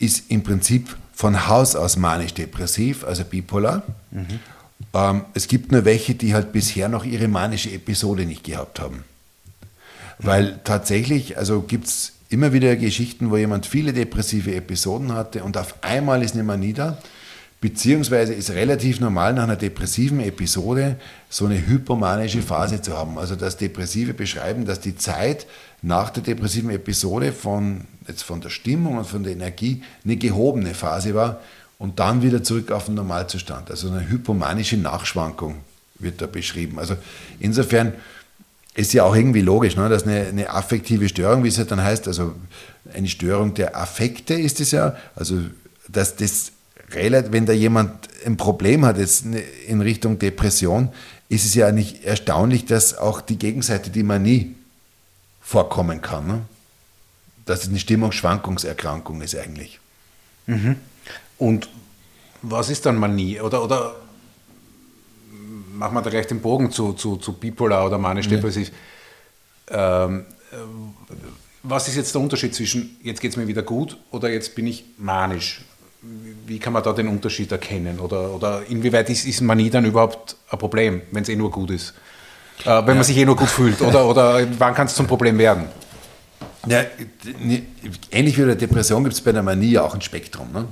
[0.00, 3.84] ist im Prinzip von Haus aus manisch-depressiv, also bipolar.
[4.92, 9.04] Ähm, es gibt nur welche, die halt bisher noch ihre manische Episode nicht gehabt haben.
[10.18, 15.56] Weil tatsächlich, also gibt es immer wieder Geschichten, wo jemand viele depressive Episoden hatte und
[15.56, 16.98] auf einmal ist eine Manie da.
[17.62, 20.96] Beziehungsweise ist relativ normal nach einer depressiven Episode
[21.30, 23.18] so eine hypomanische Phase zu haben.
[23.18, 25.46] Also dass Depressive beschreiben, dass die Zeit
[25.80, 30.74] nach der depressiven Episode von, jetzt von der Stimmung und von der Energie eine gehobene
[30.74, 31.38] Phase war
[31.78, 33.70] und dann wieder zurück auf den Normalzustand.
[33.70, 35.60] Also eine hypomanische Nachschwankung
[36.00, 36.80] wird da beschrieben.
[36.80, 36.96] Also
[37.38, 37.92] insofern
[38.74, 41.80] ist ja auch irgendwie logisch, ne, dass eine, eine affektive Störung, wie es ja dann
[41.80, 42.34] heißt, also
[42.92, 45.42] eine Störung der Affekte ist es ja, also
[45.86, 46.50] dass das
[46.94, 49.24] relativ, wenn da jemand ein Problem hat jetzt
[49.66, 50.90] in Richtung Depression,
[51.28, 54.54] ist es ja nicht erstaunlich, dass auch die Gegenseite, die Manie,
[55.40, 56.26] vorkommen kann.
[56.26, 56.42] Ne?
[57.44, 59.80] Dass es eine Stimmungsschwankungserkrankung ist eigentlich.
[61.38, 61.68] Und
[62.42, 63.40] was ist dann Manie?
[63.40, 63.94] Oder, oder
[65.72, 68.70] machen wir da gleich den Bogen zu, zu, zu bipolar oder manisch-depressiv.
[69.68, 70.56] Ähm, äh,
[71.62, 74.66] was ist jetzt der Unterschied zwischen jetzt geht es mir wieder gut oder jetzt bin
[74.66, 75.64] ich manisch?
[76.46, 78.00] Wie kann man da den Unterschied erkennen?
[78.00, 81.70] Oder, oder inwieweit ist, ist Manie dann überhaupt ein Problem, wenn es eh nur gut
[81.70, 81.94] ist?
[82.64, 83.80] Äh, wenn man sich eh nur gut fühlt?
[83.80, 85.66] Oder, oder wann kann es zum Problem werden?
[86.66, 86.84] Ja,
[88.10, 90.66] ähnlich wie bei der Depression gibt es bei der Manie auch ein Spektrum, ne?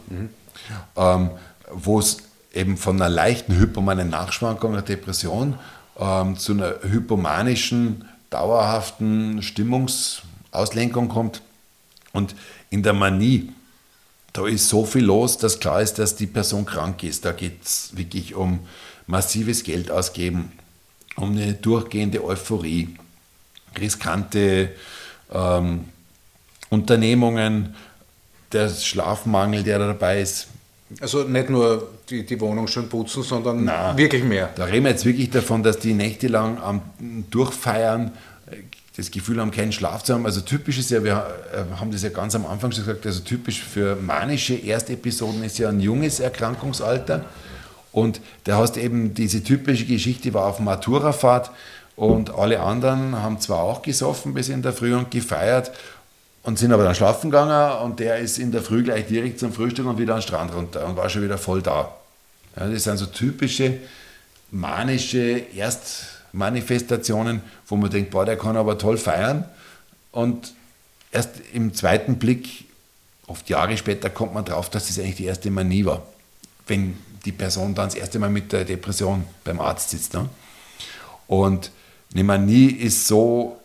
[0.96, 1.30] ähm,
[1.72, 2.18] wo es
[2.52, 5.58] eben von einer leichten hypomanen Nachschwankung der Depression
[5.98, 11.42] ähm, zu einer hypomanischen, dauerhaften Stimmungsauslenkung kommt.
[12.12, 12.34] Und
[12.70, 13.52] in der Manie,
[14.32, 17.24] da ist so viel los, dass klar ist, dass die Person krank ist.
[17.24, 18.60] Da geht es wirklich um
[19.06, 20.52] massives Geld ausgeben,
[21.16, 22.96] um eine durchgehende Euphorie,
[23.78, 24.70] riskante
[25.32, 25.86] ähm,
[26.68, 27.74] Unternehmungen,
[28.52, 30.48] der Schlafmangel, der da dabei ist.
[31.00, 33.96] Also nicht nur die, die Wohnung schön putzen, sondern Nein.
[33.96, 34.50] wirklich mehr.
[34.56, 36.82] Da reden wir jetzt wirklich davon, dass die nächtelang am
[37.30, 38.10] Durchfeiern
[39.00, 40.26] das Gefühl haben, keinen Schlaf zu haben.
[40.26, 43.20] Also typisch ist ja, wir äh, haben das ja ganz am Anfang schon gesagt, also
[43.20, 47.24] typisch für manische Erstepisoden ist ja ein junges Erkrankungsalter.
[47.92, 51.50] Und da hast eben diese typische Geschichte, war auf Maturafahrt
[51.96, 55.72] und alle anderen haben zwar auch gesoffen bis in der Früh und gefeiert
[56.42, 59.52] und sind aber dann schlafen gegangen und der ist in der Früh gleich direkt zum
[59.52, 61.94] Frühstück und wieder den Strand runter und war schon wieder voll da.
[62.56, 63.78] Ja, das sind so typische
[64.50, 65.42] manische
[66.30, 69.44] Erstmanifestationen, wo man denkt, boah, der kann aber toll feiern.
[70.12, 70.52] Und
[71.10, 72.66] erst im zweiten Blick,
[73.26, 76.02] oft Jahre später, kommt man drauf, dass das eigentlich die erste Manie war.
[76.66, 80.14] Wenn die Person dann das erste Mal mit der Depression beim Arzt sitzt.
[80.14, 80.28] Ne?
[81.26, 81.70] Und
[82.14, 83.58] eine Manie ist so,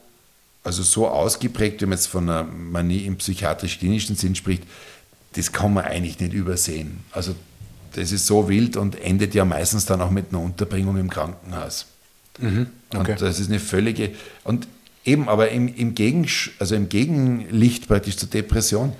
[0.63, 4.63] also so ausgeprägt, wenn man jetzt von einer Manie im psychiatrisch-klinischen Sinn spricht,
[5.33, 7.03] das kann man eigentlich nicht übersehen.
[7.11, 7.35] Also
[7.93, 11.85] das ist so wild und endet ja meistens dann auch mit einer Unterbringung im Krankenhaus.
[12.39, 13.11] Okay.
[13.11, 14.11] Und das ist eine völlige,
[14.43, 14.67] und
[15.05, 18.93] eben, aber im, im, Gegensch- also im Gegenlicht praktisch zur Depression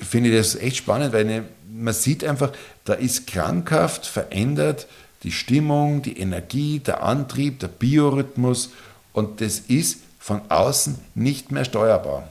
[0.00, 2.52] finde ich das echt spannend, weil eine, man sieht einfach,
[2.84, 4.86] da ist krankhaft verändert
[5.22, 8.70] die Stimmung, die Energie, der Antrieb, der Biorhythmus
[9.12, 12.28] und das ist von außen nicht mehr steuerbar.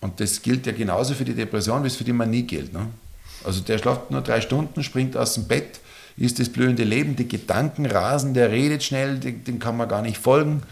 [0.00, 2.72] Und das gilt ja genauso für die Depression, wie es für die Manie gilt.
[2.72, 2.86] Ne?
[3.44, 5.80] Also der schlaft nur drei Stunden, springt aus dem Bett,
[6.16, 10.02] ist das blühende Leben, die Gedanken rasen, der redet schnell, den, den kann man gar
[10.02, 10.62] nicht folgen.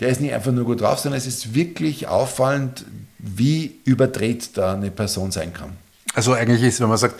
[0.00, 2.84] Der ist nicht einfach nur gut drauf, sondern es ist wirklich auffallend,
[3.18, 5.76] wie überdreht da eine Person sein kann.
[6.14, 7.16] Also eigentlich ist, wenn man sagt,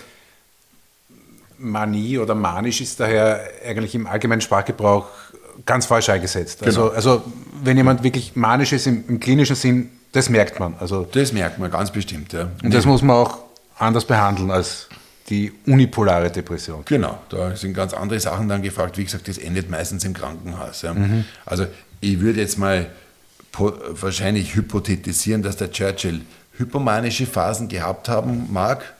[1.58, 5.06] Manie oder manisch ist daher eigentlich im allgemeinen Sprachgebrauch
[5.66, 6.64] ganz falsch eingesetzt.
[6.64, 7.22] Also, also
[7.62, 10.74] wenn jemand wirklich manisch ist im, im klinischen Sinn, das merkt man.
[10.80, 12.32] Also, Das merkt man ganz bestimmt.
[12.32, 12.50] Ja.
[12.64, 13.38] und das muss man auch
[13.78, 14.88] anders behandeln als
[15.30, 16.82] die unipolare Depression.
[16.84, 18.98] Genau, da sind ganz andere Sachen dann gefragt.
[18.98, 20.82] Wie gesagt, das endet meistens im Krankenhaus.
[20.82, 20.94] Ja.
[21.46, 21.66] Also
[22.00, 22.90] ich würde jetzt mal
[23.52, 26.22] wahrscheinlich hypothetisieren, dass der Churchill
[26.56, 28.94] hypomanische Phasen gehabt haben mag,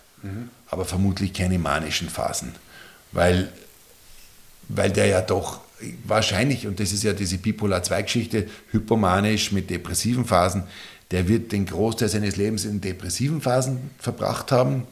[0.71, 2.55] aber vermutlich keine manischen Phasen.
[3.13, 3.49] Weil,
[4.69, 5.61] weil der ja doch
[6.05, 10.65] wahrscheinlich, und das ist ja diese Bipolar-2-Geschichte, hypomanisch mit depressiven Phasen,
[11.11, 14.87] der wird den Großteil seines Lebens in depressiven Phasen verbracht haben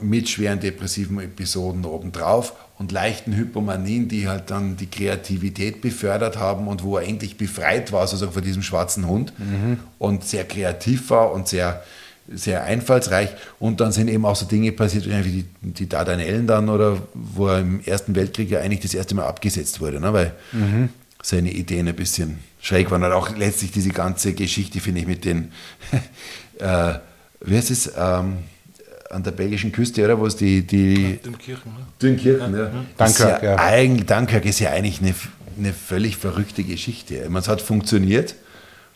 [0.00, 6.66] mit schweren depressiven Episoden obendrauf und leichten Hypomanien, die halt dann die Kreativität befördert haben
[6.66, 9.32] und wo er endlich befreit war, sozusagen von diesem schwarzen Hund
[9.98, 11.84] und sehr kreativ war und sehr,
[12.28, 13.28] sehr einfallsreich.
[13.60, 17.46] Und dann sind eben auch so Dinge passiert, wie die, die Dardanellen dann oder wo
[17.46, 20.12] er im Ersten Weltkrieg ja eigentlich das erste Mal abgesetzt wurde, ne?
[20.12, 20.34] weil
[21.22, 23.04] seine Ideen ein bisschen schräg waren.
[23.04, 25.52] Und auch letztlich diese ganze Geschichte, finde ich, mit den,
[26.58, 26.94] äh,
[27.40, 28.38] wie heißt es, ähm,
[29.12, 30.18] an der belgischen Küste, oder?
[30.18, 31.86] Wo es die, die Dünkirchen, ne?
[32.00, 32.70] Dünkirchen, ja.
[32.96, 33.56] Dunkirk, ja.
[33.56, 35.14] Eigentlich, Dunkirk ist ja eigentlich eine,
[35.58, 37.16] eine völlig verrückte Geschichte.
[37.16, 38.34] Ich meine, Es hat funktioniert,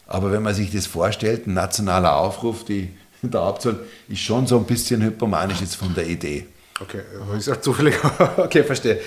[0.06, 2.90] aber wenn man sich das vorstellt, ein nationaler Aufruf, die
[3.22, 6.46] da abzuholen, ist schon so ein bisschen hypomanisch jetzt von der Idee.
[6.80, 7.00] Okay,
[7.36, 7.94] ist auch zufällig.
[8.36, 9.00] okay, verstehe.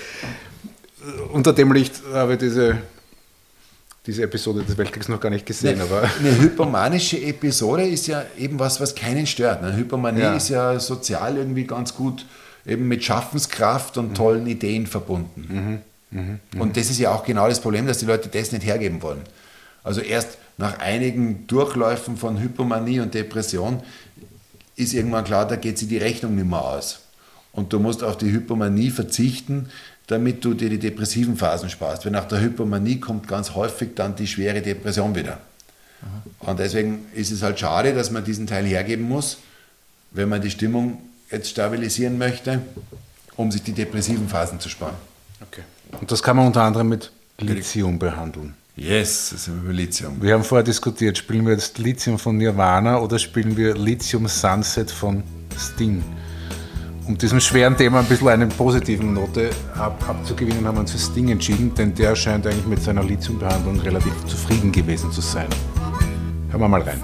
[1.32, 2.78] Unter dem Licht habe ich diese,
[4.06, 8.58] diese Episode des Weltkriegs noch gar nicht gesehen, aber Eine hypomanische Episode ist ja eben
[8.58, 9.62] was, was keinen stört.
[9.62, 10.34] Eine Hypomanie Ja.
[10.34, 12.24] ist ja sozial irgendwie ganz gut
[12.66, 15.82] eben mit Schaffenskraft und tollen Ideen verbunden.
[16.58, 19.20] Und das ist ja auch genau das Problem, dass die Leute das nicht hergeben wollen.
[19.84, 23.82] Also erst nach einigen Durchläufen von Hypomanie und Depression
[24.76, 27.00] ist irgendwann klar, da geht sie die Rechnung nicht mehr aus.
[27.52, 29.68] Und du musst auf die Hypomanie verzichten,
[30.10, 32.04] damit du dir die depressiven Phasen sparst.
[32.04, 35.38] Weil nach der Hypomanie kommt ganz häufig dann die schwere Depression wieder.
[36.40, 39.38] Und deswegen ist es halt schade, dass man diesen Teil hergeben muss,
[40.10, 40.98] wenn man die Stimmung
[41.30, 42.60] jetzt stabilisieren möchte,
[43.36, 44.96] um sich die depressiven Phasen zu sparen.
[45.40, 45.62] okay.
[46.00, 48.54] Und das kann man unter anderem mit Lithium behandeln.
[48.76, 50.22] Yes, das ist über Lithium.
[50.22, 54.90] Wir haben vorher diskutiert, spielen wir jetzt Lithium von Nirvana oder spielen wir Lithium Sunset
[54.90, 55.22] von
[55.56, 56.02] Sting?
[57.10, 60.98] Um diesem schweren Thema ein bisschen eine positive Note ab, abzugewinnen, haben wir uns für
[60.98, 65.48] Sting entschieden, denn der scheint eigentlich mit seiner Lithiumbehandlung relativ zufrieden gewesen zu sein.
[66.50, 67.02] Hören wir mal rein.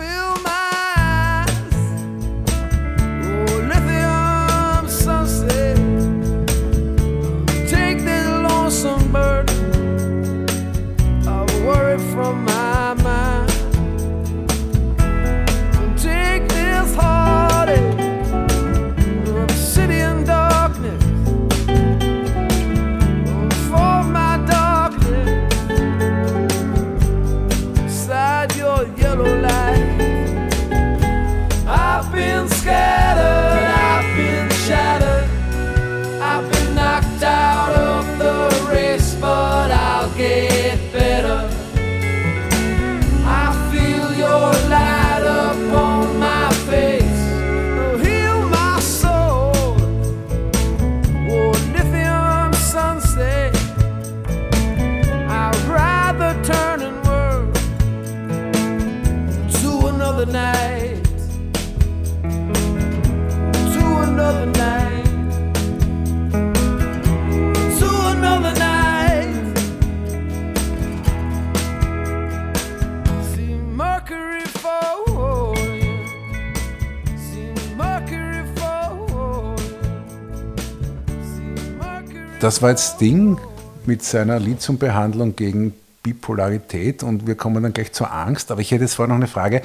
[82.46, 83.38] Das war jetzt Sting
[83.86, 85.74] mit seiner Lithiumbehandlung gegen
[86.04, 88.52] Bipolarität und wir kommen dann gleich zur Angst.
[88.52, 89.62] Aber ich hätte jetzt vorher noch eine Frage,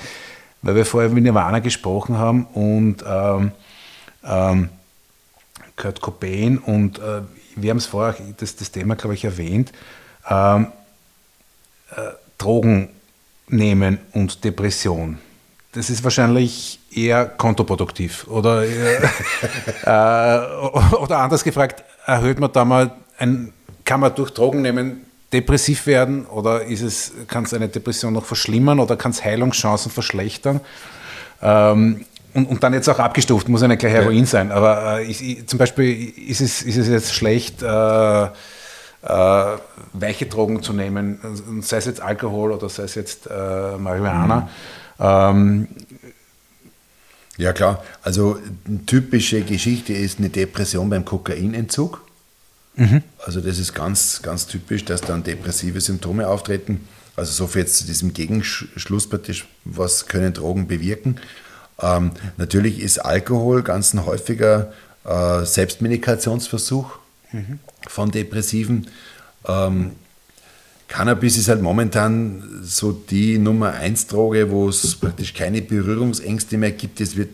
[0.63, 3.51] weil wir vorher mit Nirvana gesprochen haben und ähm,
[4.23, 4.69] ähm,
[5.75, 7.21] Kurt Cobain und äh,
[7.55, 9.71] wir haben es vorher, das, das Thema, glaube ich, erwähnt,
[10.27, 10.71] ähm,
[11.95, 12.01] äh,
[12.39, 12.89] Drogen
[13.47, 15.19] nehmen und Depression.
[15.73, 18.27] Das ist wahrscheinlich eher kontraproduktiv.
[18.27, 18.63] Oder,
[19.84, 23.53] äh, oder anders gefragt, erhöht man da mal ein,
[23.85, 28.25] kann man durch Drogen nehmen depressiv werden oder ist es, kann es eine Depression noch
[28.25, 30.59] verschlimmern oder kann es Heilungschancen verschlechtern?
[31.41, 35.03] Ähm, und, und dann jetzt auch abgestuft, muss ja nicht gleich Heroin sein, aber äh,
[35.03, 38.29] ich, ich, zum Beispiel ist es, ist es jetzt schlecht, äh, äh,
[39.93, 41.19] weiche Drogen zu nehmen,
[41.61, 44.49] sei es jetzt Alkohol oder sei es jetzt äh, Marihuana.
[44.99, 45.67] Ähm,
[47.41, 48.37] Ja klar, also
[48.67, 52.05] eine typische Geschichte ist eine Depression beim Kokainentzug.
[53.17, 56.87] Also das ist ganz, ganz typisch, dass dann depressive Symptome auftreten.
[57.15, 61.19] Also so viel jetzt zu diesem Gegenschluss praktisch, was können Drogen bewirken.
[61.81, 64.71] Ähm, natürlich ist Alkohol ganz ein häufiger
[65.03, 66.91] äh, Selbstmedikationsversuch
[67.87, 68.85] von Depressiven.
[69.47, 69.93] Ähm,
[70.91, 76.73] Cannabis ist halt momentan so die Nummer eins Droge, wo es praktisch keine Berührungsängste mehr
[76.73, 76.99] gibt.
[76.99, 77.29] Es wird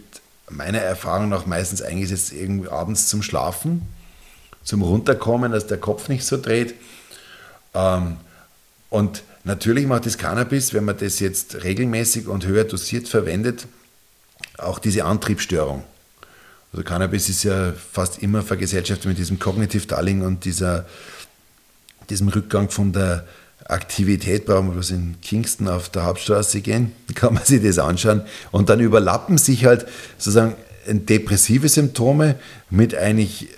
[0.47, 3.81] meiner Erfahrung nach meistens eingesetzt irgendwie abends zum Schlafen,
[4.63, 6.75] zum Runterkommen, dass der Kopf nicht so dreht.
[7.73, 8.17] Ähm,
[8.91, 13.65] und natürlich macht das Cannabis, wenn man das jetzt regelmäßig und höher dosiert verwendet,
[14.59, 15.83] auch diese Antriebsstörung.
[16.73, 20.85] Also Cannabis ist ja fast immer vergesellschaftet mit diesem Cognitive Dulling und dieser
[22.11, 23.25] diesem Rückgang von der
[23.65, 28.21] Aktivität brauchen wir bloß in Kingston auf der Hauptstraße gehen, kann man sich das anschauen.
[28.51, 29.85] Und dann überlappen sich halt
[30.17, 30.55] sozusagen
[30.87, 32.35] depressive Symptome
[32.69, 33.49] mit eigentlich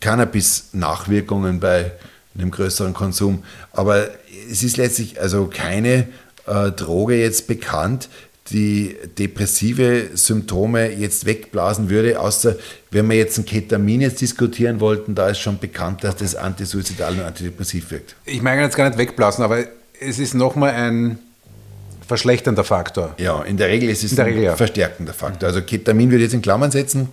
[0.00, 1.92] Cannabis-Nachwirkungen bei
[2.34, 3.42] einem größeren Konsum.
[3.72, 4.08] Aber
[4.50, 6.08] es ist letztlich also keine
[6.46, 8.08] äh, Droge jetzt bekannt,
[8.50, 12.56] die depressive Symptome jetzt wegblasen würde, außer
[12.90, 17.14] wenn wir jetzt ein Ketamin jetzt diskutieren wollten, da ist schon bekannt, dass das antisuizidal
[17.14, 18.16] und antidepressiv wirkt.
[18.24, 19.64] ich meine jetzt gar nicht wegblasen, aber
[20.00, 21.18] es ist nochmal ein
[22.06, 23.14] verschlechternder Faktor.
[23.18, 24.56] Ja, in der Regel ist es In der Regel, ein ja.
[24.56, 25.48] verstärkender Faktor.
[25.48, 27.08] Also Ketamin würde ich jetzt in Klammern setzen.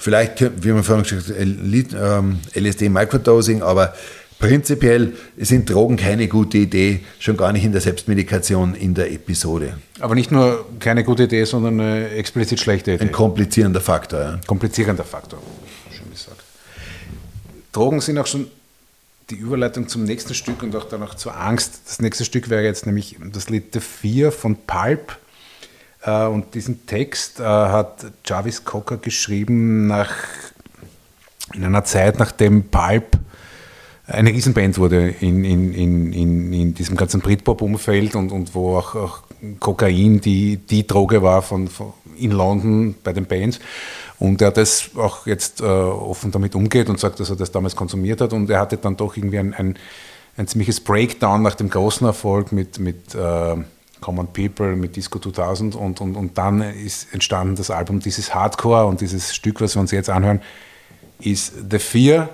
[0.00, 3.94] Vielleicht, wie man vorhin gesagt hat, L- ähm, LSD Microdosing, aber
[4.38, 9.78] prinzipiell sind Drogen keine gute Idee, schon gar nicht in der Selbstmedikation in der Episode.
[10.00, 13.04] Aber nicht nur keine gute Idee, sondern eine explizit schlechte Idee.
[13.04, 14.20] Ein komplizierender Faktor.
[14.20, 14.40] Ja.
[14.46, 15.40] komplizierender Faktor.
[15.90, 16.42] Schön gesagt.
[17.72, 18.46] Drogen sind auch schon
[19.30, 21.80] die Überleitung zum nächsten Stück und auch danach zur Angst.
[21.86, 25.18] Das nächste Stück wäre jetzt nämlich das Lied The Fear von Pulp.
[26.02, 30.12] Äh, Und diesen Text äh, hat Jarvis Cocker geschrieben nach,
[31.52, 33.18] in einer Zeit, nachdem Pulp
[34.08, 39.20] eine Riesenband wurde in, in, in, in, diesem ganzen Britpop-Umfeld und, und wo auch, auch
[39.60, 43.60] Kokain die, die Droge war von, von, in London bei den Bands.
[44.18, 47.76] Und er das auch jetzt äh, offen damit umgeht und sagt, dass er das damals
[47.76, 48.32] konsumiert hat.
[48.32, 49.78] Und er hatte dann doch irgendwie ein, ein,
[50.36, 53.56] ein ziemliches Breakdown nach dem großen Erfolg mit, mit äh,
[54.00, 55.76] Common People, mit Disco 2000.
[55.76, 59.80] Und, und, und dann ist entstanden das Album Dieses Hardcore und dieses Stück, was wir
[59.80, 60.40] uns jetzt anhören,
[61.20, 62.30] ist The Fear.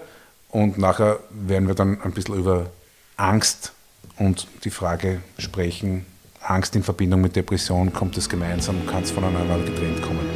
[0.55, 2.70] Und nachher werden wir dann ein bisschen über
[3.16, 3.72] Angst
[4.18, 6.07] und die Frage sprechen,
[6.40, 10.34] Angst in Verbindung mit Depression, kommt es gemeinsam, kann es voneinander getrennt kommen.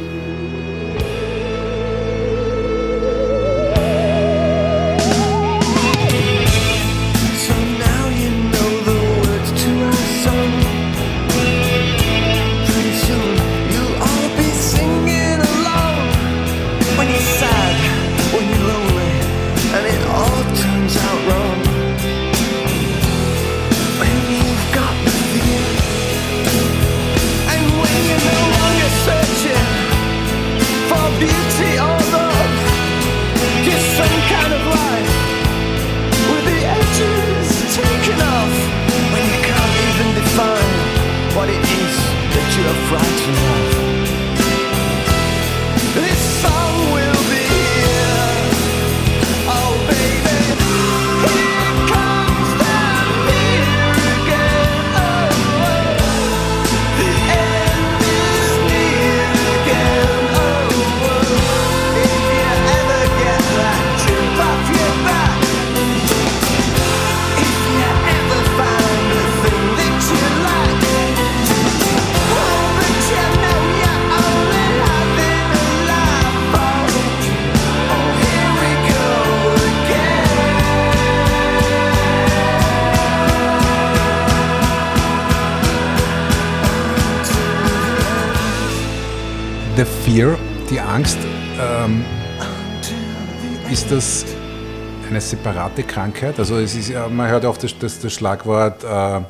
[95.29, 96.39] Separate Krankheit?
[96.39, 99.21] Also es ist, man hört oft das, das, das Schlagwort äh,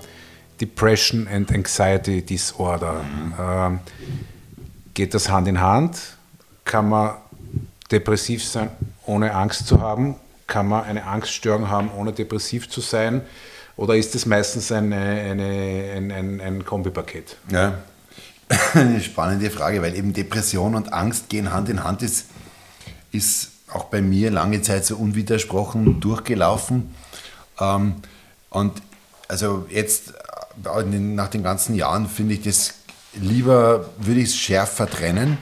[0.59, 3.03] Depression and Anxiety Disorder.
[3.39, 3.79] Ähm,
[4.93, 5.97] geht das Hand in Hand?
[6.65, 7.15] Kann man
[7.91, 8.69] depressiv sein,
[9.05, 10.15] ohne Angst zu haben?
[10.47, 13.21] Kann man eine Angststörung haben, ohne depressiv zu sein?
[13.75, 17.37] Oder ist das meistens eine, eine, ein, ein, ein Kombipaket?
[17.51, 17.79] Ja,
[18.73, 22.01] eine spannende Frage, weil eben Depression und Angst gehen Hand in Hand.
[22.01, 22.25] Ist,
[23.11, 26.93] ist auch bei mir lange Zeit so unwidersprochen durchgelaufen.
[27.59, 27.95] Ähm,
[28.49, 28.81] und
[29.27, 30.13] also jetzt
[30.63, 32.73] äh, nach den ganzen Jahren finde ich das
[33.13, 35.37] lieber, würde ich es schärfer trennen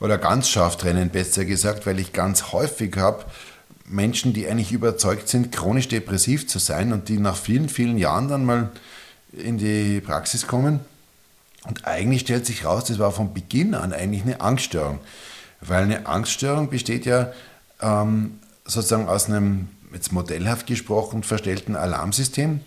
[0.00, 3.24] oder ganz scharf trennen, besser gesagt, weil ich ganz häufig habe
[3.88, 8.28] Menschen, die eigentlich überzeugt sind, chronisch depressiv zu sein und die nach vielen, vielen Jahren
[8.28, 8.70] dann mal
[9.32, 10.80] in die Praxis kommen
[11.66, 15.00] und eigentlich stellt sich raus, das war von Beginn an eigentlich eine Angststörung.
[15.60, 17.32] Weil eine Angststörung besteht ja
[17.80, 22.60] ähm, sozusagen aus einem, jetzt modellhaft gesprochen, verstellten Alarmsystem.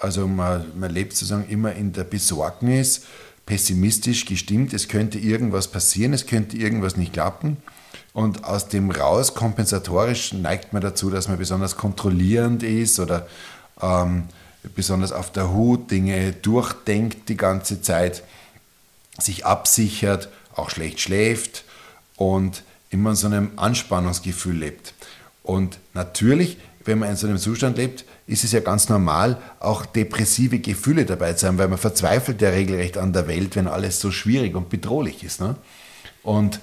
[0.00, 3.02] Also man, man lebt sozusagen immer in der Besorgnis,
[3.46, 7.56] pessimistisch gestimmt, es könnte irgendwas passieren, es könnte irgendwas nicht klappen.
[8.12, 13.26] Und aus dem raus, kompensatorisch, neigt man dazu, dass man besonders kontrollierend ist oder
[13.80, 14.24] ähm,
[14.74, 18.22] besonders auf der Hut, Dinge durchdenkt die ganze Zeit,
[19.18, 21.64] sich absichert, auch schlecht schläft
[22.18, 24.92] und immer in so einem Anspannungsgefühl lebt.
[25.42, 29.86] Und natürlich, wenn man in so einem Zustand lebt, ist es ja ganz normal, auch
[29.86, 34.00] depressive Gefühle dabei zu haben, weil man verzweifelt ja regelrecht an der Welt, wenn alles
[34.00, 35.40] so schwierig und bedrohlich ist.
[35.40, 35.56] Ne?
[36.22, 36.60] Und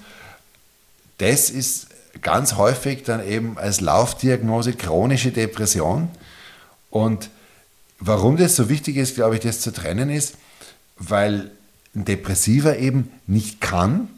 [1.17, 1.87] das ist
[2.21, 6.09] ganz häufig dann eben als Laufdiagnose chronische Depression.
[6.89, 7.29] Und
[7.99, 10.35] warum das so wichtig ist, glaube ich, das zu trennen ist,
[10.97, 11.51] weil
[11.95, 14.09] ein Depressiver eben nicht kann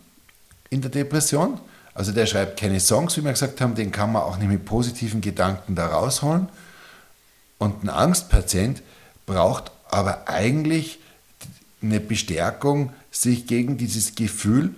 [0.70, 1.59] in der Depression.
[1.93, 4.65] Also der schreibt keine Songs, wie wir gesagt haben, den kann man auch nicht mit
[4.65, 6.49] positiven Gedanken da rausholen.
[7.57, 8.84] Und ein Angstpatient
[9.26, 10.99] braucht aber eigentlich
[11.82, 14.76] eine Bestärkung, sich gegen dieses Gefühl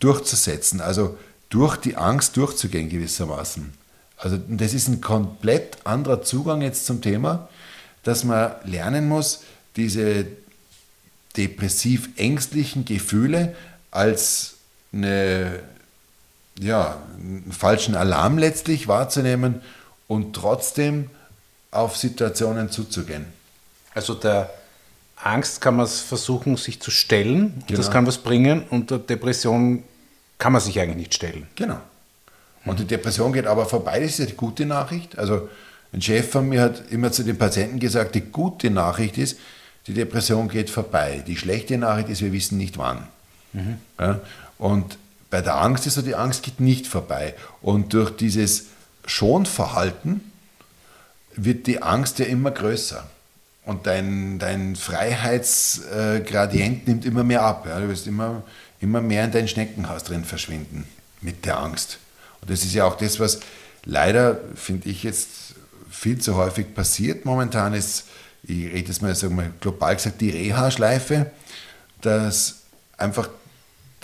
[0.00, 1.16] durchzusetzen, also
[1.48, 3.72] durch die Angst durchzugehen gewissermaßen.
[4.16, 7.48] Also das ist ein komplett anderer Zugang jetzt zum Thema,
[8.02, 9.42] dass man lernen muss,
[9.76, 10.26] diese
[11.36, 13.54] depressiv-ängstlichen Gefühle
[13.90, 14.53] als
[14.94, 15.60] eine,
[16.58, 19.60] ja, einen falschen Alarm letztlich wahrzunehmen
[20.08, 21.10] und trotzdem
[21.70, 23.26] auf Situationen zuzugehen.
[23.94, 24.50] Also der
[25.16, 27.62] Angst kann man versuchen, sich zu stellen.
[27.68, 27.90] Das Genau.
[27.90, 28.62] kann was bringen.
[28.70, 29.82] Und der Depression
[30.38, 31.46] kann man sich eigentlich nicht stellen.
[31.56, 31.78] Genau.
[32.64, 35.18] Und die Depression geht aber vorbei, das ist ja die gute Nachricht.
[35.18, 35.48] Also
[35.92, 39.38] ein Chef von mir hat immer zu den Patienten gesagt, die gute Nachricht ist,
[39.86, 41.22] die Depression geht vorbei.
[41.26, 43.06] Die schlechte Nachricht ist, wir wissen nicht wann.
[44.00, 44.20] Ja?
[44.58, 44.98] Und
[45.30, 47.34] bei der Angst ist so, die Angst geht nicht vorbei.
[47.60, 48.66] Und durch dieses
[49.06, 50.20] Schonverhalten
[51.34, 53.08] wird die Angst ja immer größer.
[53.64, 57.66] Und dein, dein Freiheitsgradient nimmt immer mehr ab.
[57.66, 57.80] Ja?
[57.80, 58.44] Du wirst immer,
[58.80, 60.86] immer mehr in dein Schneckenhaus drin verschwinden
[61.20, 61.98] mit der Angst.
[62.40, 63.40] Und das ist ja auch das, was
[63.84, 65.56] leider, finde ich, jetzt
[65.90, 68.04] viel zu häufig passiert momentan ist,
[68.42, 71.30] ich rede jetzt mal, sagen wir global gesagt, die Reha-Schleife,
[72.02, 72.56] dass
[72.98, 73.30] einfach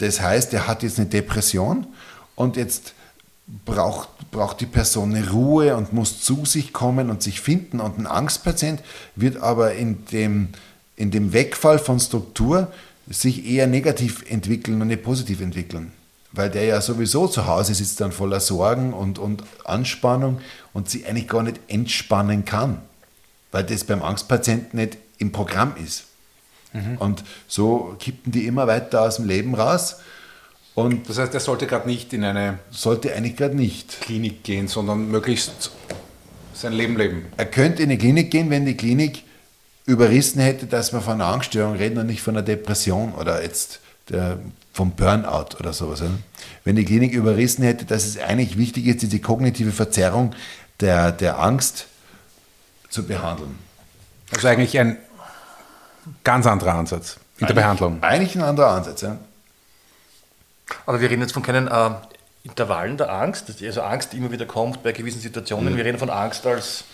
[0.00, 1.86] das heißt, er hat jetzt eine Depression
[2.34, 2.94] und jetzt
[3.66, 7.80] braucht, braucht die Person eine Ruhe und muss zu sich kommen und sich finden.
[7.80, 8.80] Und ein Angstpatient
[9.14, 10.48] wird aber in dem,
[10.96, 12.72] in dem Wegfall von Struktur
[13.08, 15.92] sich eher negativ entwickeln und nicht positiv entwickeln.
[16.32, 20.40] Weil der ja sowieso zu Hause sitzt dann voller Sorgen und, und Anspannung
[20.72, 22.80] und sie eigentlich gar nicht entspannen kann.
[23.50, 26.04] Weil das beim Angstpatienten nicht im Programm ist.
[26.98, 29.96] Und so kippen die immer weiter aus dem Leben raus
[30.74, 34.00] und Das heißt, er sollte gerade nicht in eine sollte eigentlich gerade nicht.
[34.00, 35.72] Klinik gehen, sondern möglichst
[36.54, 37.26] sein Leben leben.
[37.36, 39.24] Er könnte in eine Klinik gehen, wenn die Klinik
[39.86, 43.80] überrissen hätte, dass wir von einer Angststörung reden und nicht von einer Depression oder jetzt
[44.08, 44.38] der,
[44.72, 46.02] vom Burnout oder sowas.
[46.64, 50.34] Wenn die Klinik überrissen hätte, dass es eigentlich wichtig ist, diese kognitive Verzerrung
[50.80, 51.86] der, der Angst
[52.88, 53.58] zu behandeln.
[54.32, 54.96] Also eigentlich ein
[56.24, 58.02] ganz anderer Ansatz in der Behandlung.
[58.02, 59.00] Eigentlich ein anderer Ansatz.
[59.02, 59.16] Ja.
[60.86, 61.90] Aber wir reden jetzt von keinen äh,
[62.44, 65.76] Intervallen der Angst, dass- also Angst, die immer wieder kommt bei gewissen Situationen.
[65.76, 66.84] Wir reden von Angst als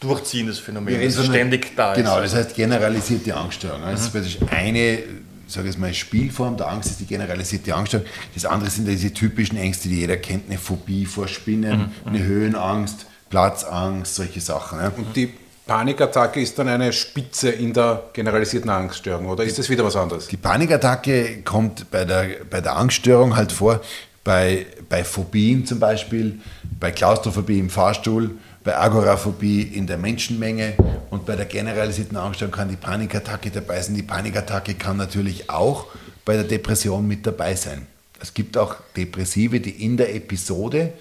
[0.00, 1.98] durchziehendes Phänomen, das so eine- ständig da ist.
[1.98, 3.82] Genau, das heißt generalisierte Angststörung.
[3.82, 5.00] Das ist praktisch eine,
[5.46, 8.06] sage ich mal, Spielform der Angst ist die generalisierte Angststörung.
[8.34, 13.06] Das andere sind diese typischen Ängste, die jeder kennt, eine Phobie vor Spinnen, eine Höhenangst,
[13.28, 14.80] Platzangst, solche Sachen.
[14.80, 14.88] Ja.
[14.96, 15.34] Und die
[15.70, 20.26] Panikattacke ist dann eine Spitze in der generalisierten Angststörung, oder ist das wieder was anderes?
[20.26, 23.80] Die Panikattacke kommt bei der, bei der Angststörung halt vor,
[24.24, 26.40] bei, bei Phobien zum Beispiel,
[26.80, 28.32] bei Klaustrophobie im Fahrstuhl,
[28.64, 30.74] bei Agoraphobie in der Menschenmenge
[31.10, 33.94] und bei der generalisierten Angststörung kann die Panikattacke dabei sein.
[33.94, 35.86] Die Panikattacke kann natürlich auch
[36.24, 37.86] bei der Depression mit dabei sein.
[38.18, 40.94] Es gibt auch Depressive, die in der Episode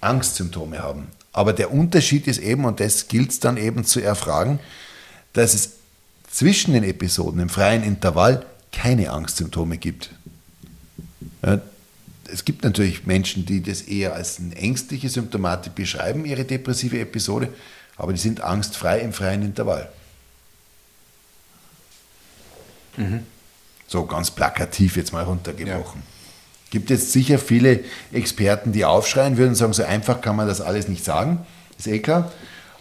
[0.00, 1.08] Angstsymptome haben.
[1.32, 4.58] Aber der Unterschied ist eben, und das gilt es dann eben zu erfragen,
[5.32, 5.72] dass es
[6.30, 10.10] zwischen den Episoden im freien Intervall keine Angstsymptome gibt.
[11.42, 11.60] Ja,
[12.32, 17.48] es gibt natürlich Menschen, die das eher als eine ängstliche Symptomatik beschreiben, ihre depressive Episode,
[17.96, 19.90] aber die sind angstfrei im freien Intervall.
[23.88, 26.02] So ganz plakativ jetzt mal runtergebrochen.
[26.70, 27.80] Gibt jetzt sicher viele
[28.12, 31.44] Experten, die aufschreien würden und sagen, so einfach kann man das alles nicht sagen,
[31.78, 32.30] ist eh klar.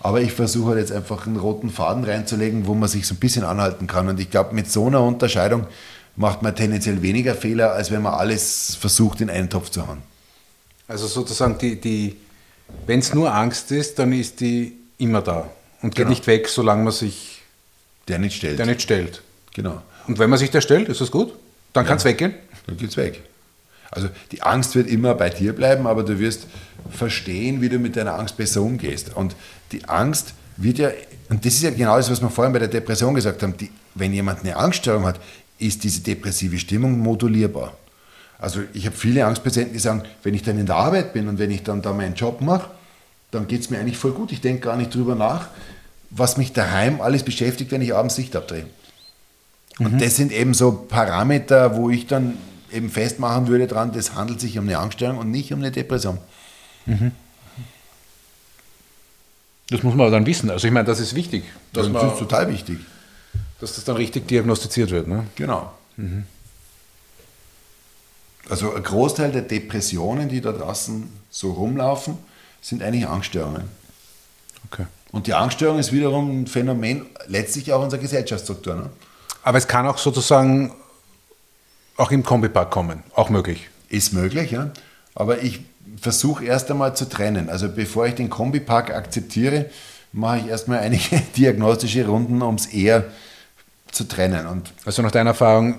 [0.02, 3.18] Aber ich versuche halt jetzt einfach einen roten Faden reinzulegen, wo man sich so ein
[3.18, 4.08] bisschen anhalten kann.
[4.08, 5.66] Und ich glaube, mit so einer Unterscheidung
[6.16, 9.98] macht man tendenziell weniger Fehler, als wenn man alles versucht, in einen Topf zu hauen.
[10.88, 12.16] Also sozusagen, die, die,
[12.88, 15.50] wenn es nur Angst ist, dann ist die immer da
[15.82, 16.10] und geht Genau.
[16.10, 17.42] nicht weg, solange man sich
[18.08, 18.60] Der nicht stellt.
[18.60, 19.22] der nicht stellt.
[19.54, 19.82] Genau.
[20.08, 21.34] Und wenn man sich der stellt, ist das gut?
[21.74, 22.34] Dann kann es weggehen?
[22.68, 23.22] Dann geht's weg.
[23.92, 26.48] Also die Angst wird immer bei dir bleiben, aber du wirst
[26.92, 29.16] verstehen, wie du mit deiner Angst besser umgehst.
[29.16, 29.36] Und
[29.72, 30.92] die Angst wird ja,
[31.30, 33.72] und das ist ja genau das, was wir vorhin bei der Depression gesagt haben, die,
[33.96, 35.20] wenn jemand eine Angststörung hat,
[35.58, 37.74] ist diese depressive Stimmung modulierbar.
[38.38, 41.40] Also ich habe viele Angstpatienten, die sagen, wenn ich dann in der Arbeit bin und
[41.40, 42.70] wenn ich dann da meinen Job mache,
[43.32, 44.32] dann geht es mir eigentlich voll gut.
[44.32, 45.50] Ich denke gar nicht drüber nach,
[46.10, 48.66] was mich daheim alles beschäftigt, wenn ich abends Licht abdrehe.
[49.78, 52.38] Und das sind eben so Parameter, wo ich dann
[52.72, 56.18] eben festmachen würde dran, das handelt sich um eine Angststörung und nicht um eine Depression.
[59.70, 60.50] Das muss man aber dann wissen.
[60.50, 61.44] Also ich meine, das ist wichtig,
[61.74, 62.80] dass, Das ist total wichtig.
[63.60, 65.08] dass das dann richtig diagnostiziert wird.
[65.08, 65.26] Ne?
[65.36, 65.72] Genau.
[68.50, 72.18] Also ein Großteil der Depressionen, die da draußen so rumlaufen,
[72.62, 73.64] sind eigentlich Angststörungen.
[74.72, 74.86] Okay.
[75.12, 78.76] Und die Angststörung ist wiederum ein Phänomen, letztlich auch unserer Gesellschaftsstruktur.
[78.76, 78.90] Ne?
[79.44, 80.72] Aber es kann auch sozusagen
[82.00, 83.70] auch im Kombipack kommen, auch möglich.
[83.90, 84.72] Ist möglich, ja.
[85.16, 85.62] Aber ich
[86.00, 87.50] versuche erst einmal zu trennen.
[87.50, 89.66] Also bevor ich den Kombipark akzeptiere,
[90.14, 93.06] mache ich erstmal einige diagnostische Runden, um es eher
[93.92, 94.46] zu trennen.
[94.48, 95.76] Und Also nach deiner Erfahrung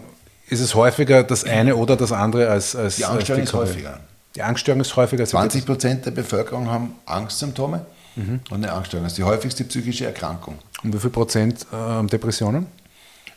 [0.48, 4.00] ist es häufiger das eine oder das andere als, als die Angststörung als ist häufiger.
[4.34, 7.86] Die Angststörung ist häufiger als die 20 Prozent der Bevölkerung haben Angstsymptome
[8.16, 9.04] und eine Angststörung.
[9.04, 10.58] Das ist die häufigste psychische Erkrankung.
[10.82, 12.66] Und wie viel Prozent ähm, Depressionen?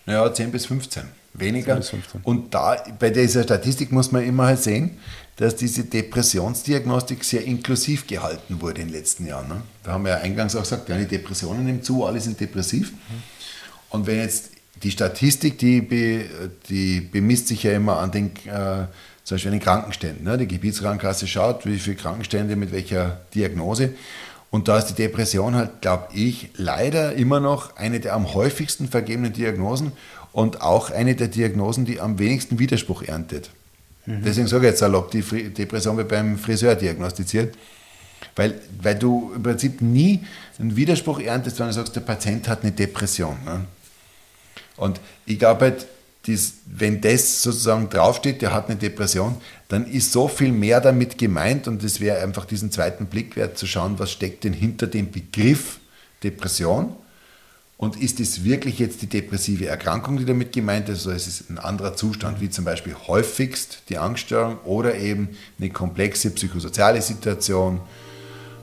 [0.05, 1.03] Naja, 10 bis 15.
[1.33, 1.73] Weniger.
[1.73, 2.21] 10 bis 15.
[2.23, 4.97] Und da, bei dieser Statistik muss man immer halt sehen,
[5.37, 9.47] dass diese Depressionsdiagnostik sehr inklusiv gehalten wurde in den letzten Jahren.
[9.47, 9.61] Ne?
[9.83, 12.93] Da haben wir ja eingangs auch gesagt, ja, die Depressionen nehmen zu, alle sind depressiv.
[13.89, 14.51] Und wenn jetzt
[14.83, 16.25] die Statistik, die, be,
[16.69, 18.85] die bemisst sich ja immer an den, äh,
[19.23, 20.23] zum Beispiel an den Krankenständen.
[20.23, 20.37] Ne?
[20.37, 23.93] Die Gebietskrankenkasse schaut, wie viele Krankenstände mit welcher Diagnose.
[24.53, 28.87] Und da ist die Depression halt, glaube ich, leider immer noch eine der am häufigsten
[28.87, 29.93] vergebenen Diagnosen
[30.31, 33.49] und auch eine der Diagnosen, die am wenigsten Widerspruch erntet.
[34.05, 37.55] Deswegen sage ich jetzt salopp, die Depression wird beim Friseur diagnostiziert.
[38.35, 40.23] Weil, weil du im Prinzip nie
[40.59, 43.35] einen Widerspruch erntest, wenn du sagst, der Patient hat eine Depression.
[43.43, 43.65] Ne?
[44.77, 45.87] Und ich glaube halt,
[46.25, 49.35] dies, wenn das sozusagen draufsteht, der hat eine Depression,
[49.67, 53.57] dann ist so viel mehr damit gemeint und es wäre einfach diesen zweiten Blick wert
[53.57, 55.79] zu schauen, was steckt denn hinter dem Begriff
[56.23, 56.95] Depression
[57.77, 61.49] und ist es wirklich jetzt die depressive Erkrankung, die damit gemeint ist, oder ist es
[61.49, 65.29] ein anderer Zustand, wie zum Beispiel häufigst die Angststörung oder eben
[65.59, 67.81] eine komplexe psychosoziale Situation,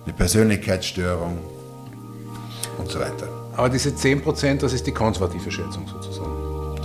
[0.07, 1.39] eine Persönlichkeitsstörung
[2.79, 3.29] und so weiter.
[3.55, 6.40] Aber diese 10 Prozent, das ist die konservative Schätzung sozusagen.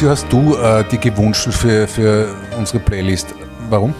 [0.00, 3.34] You hast du äh, dir gewünscht für, für unsere Playlist.
[3.68, 3.94] Warum?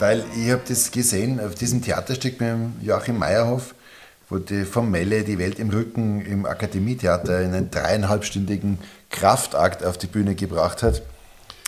[0.00, 2.50] Weil ich habe das gesehen auf diesem Theaterstück mit
[2.82, 3.74] Joachim Meyerhoff,
[4.30, 8.78] wo die vom Melle die Welt im Rücken im Akademietheater einen dreieinhalbstündigen
[9.10, 11.02] Kraftakt auf die Bühne gebracht hat.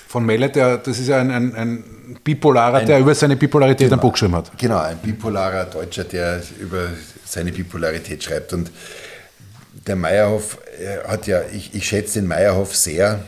[0.09, 1.85] Von Melle, der, das ist ja ein, ein, ein
[2.25, 4.51] Bipolarer, der über seine Bipolarität ein Buch geschrieben hat.
[4.59, 6.89] Genau, ein bipolarer Deutscher, der über
[7.25, 8.53] seine Bipolarität schreibt.
[8.53, 8.71] Und
[9.87, 13.21] der Meyerhoff äh, hat ja, ich, ich schätze den Meyerhoff sehr,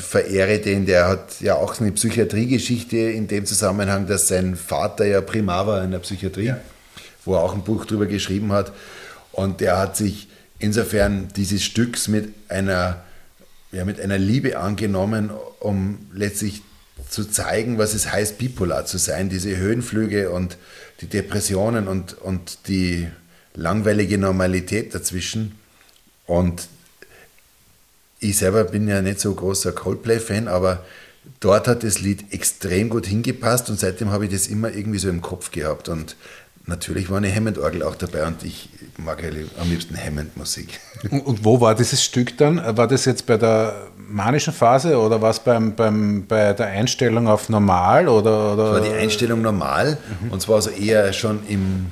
[0.00, 5.20] verehre den, der hat ja auch eine Psychiatriegeschichte in dem Zusammenhang, dass sein Vater ja
[5.20, 6.54] Primar war in der Psychiatrie,
[7.24, 8.72] wo er auch ein Buch drüber geschrieben hat.
[9.32, 13.02] Und der hat sich insofern dieses Stücks mit einer,
[13.72, 15.30] ja, mit einer Liebe angenommen,
[15.60, 16.62] um letztlich
[17.08, 20.58] zu zeigen, was es heißt, bipolar zu sein, diese Höhenflüge und
[21.00, 23.08] die Depressionen und, und die
[23.54, 25.58] langweilige Normalität dazwischen.
[26.26, 26.68] Und
[28.20, 30.84] ich selber bin ja nicht so großer Coldplay-Fan, aber
[31.40, 35.08] dort hat das Lied extrem gut hingepasst und seitdem habe ich das immer irgendwie so
[35.08, 35.88] im Kopf gehabt.
[35.88, 36.16] Und
[36.66, 39.30] natürlich war eine Hammond-Orgel auch dabei und ich mag ja
[39.60, 40.80] am liebsten Hammond-Musik.
[41.24, 42.60] Und, wo war dieses Stück dann?
[42.76, 47.28] War das jetzt bei der manischen Phase oder war es beim, beim, bei der Einstellung
[47.28, 48.08] auf normal?
[48.08, 48.72] Oder, oder?
[48.72, 49.98] Das war die Einstellung normal
[50.30, 51.86] und zwar also eher schon im,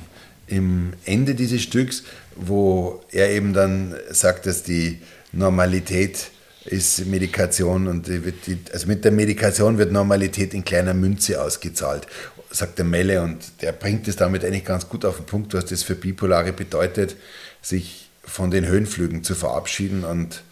[0.48, 2.02] im Ende dieses Stücks,
[2.34, 5.00] wo er eben dann sagt, dass die
[5.32, 6.30] Normalität
[6.64, 12.06] ist Medikation und die also mit der Medikation wird Normalität in kleiner Münze ausgezahlt,
[12.50, 15.66] sagt der Melle und der bringt es damit eigentlich ganz gut auf den Punkt, was
[15.66, 17.16] das für Bipolare bedeutet,
[17.62, 20.42] sich von den Höhenflügen zu verabschieden und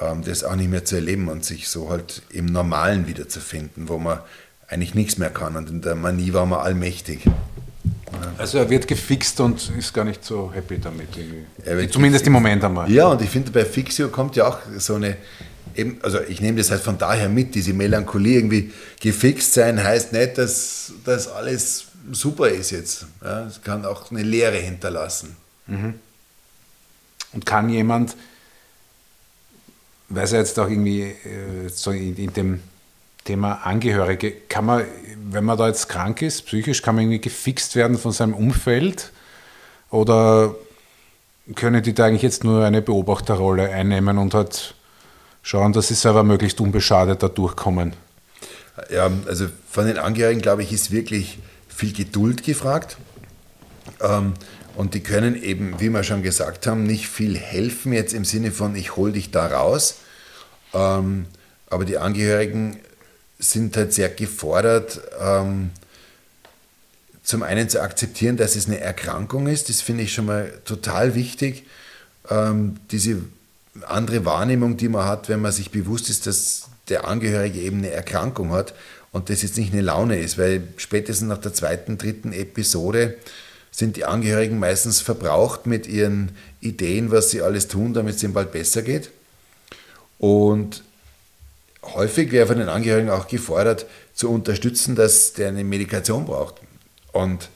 [0.00, 3.98] ähm, das auch nicht mehr zu erleben und sich so halt im Normalen wiederzufinden, wo
[3.98, 4.18] man
[4.68, 7.20] eigentlich nichts mehr kann und in der Manie war man allmächtig.
[8.38, 11.08] Also er wird gefixt und ist gar nicht so happy damit.
[11.92, 12.90] Zumindest im Moment einmal.
[12.90, 15.16] Ja, und ich finde, bei Fixio kommt ja auch so eine,
[15.74, 20.12] eben, also ich nehme das halt von daher mit, diese Melancholie irgendwie gefixt sein heißt
[20.12, 23.06] nicht, dass das alles super ist jetzt.
[23.22, 25.36] Ja, es kann auch eine Leere hinterlassen.
[27.32, 28.16] Und kann jemand,
[30.08, 32.60] weiß er jetzt auch irgendwie äh, so in, in dem
[33.24, 34.84] Thema Angehörige, kann man,
[35.30, 39.12] wenn man da jetzt krank ist, psychisch, kann man irgendwie gefixt werden von seinem Umfeld?
[39.90, 40.54] Oder
[41.54, 44.74] können die da eigentlich jetzt nur eine Beobachterrolle einnehmen und halt
[45.42, 47.94] schauen, dass sie selber möglichst unbeschadet da durchkommen?
[48.90, 51.38] Ja, also von den Angehörigen, glaube ich, ist wirklich
[51.68, 52.96] viel Geduld gefragt.
[54.00, 54.34] Ähm,
[54.76, 58.50] und die können eben, wie wir schon gesagt haben, nicht viel helfen jetzt im Sinne
[58.50, 59.98] von, ich hol dich da raus.
[60.72, 61.26] Ähm,
[61.68, 62.78] aber die Angehörigen
[63.38, 65.70] sind halt sehr gefordert, ähm,
[67.22, 69.68] zum einen zu akzeptieren, dass es eine Erkrankung ist.
[69.68, 71.64] Das finde ich schon mal total wichtig.
[72.30, 73.22] Ähm, diese
[73.86, 77.90] andere Wahrnehmung, die man hat, wenn man sich bewusst ist, dass der Angehörige eben eine
[77.90, 78.74] Erkrankung hat
[79.10, 83.16] und das jetzt nicht eine Laune ist, weil spätestens nach der zweiten, dritten Episode
[83.70, 88.34] sind die Angehörigen meistens verbraucht mit ihren Ideen, was sie alles tun, damit es ihnen
[88.34, 89.10] bald besser geht.
[90.18, 90.84] Und
[91.94, 96.56] häufig wäre von den Angehörigen auch gefordert, zu unterstützen, dass der eine Medikation braucht.
[97.12, 97.48] Und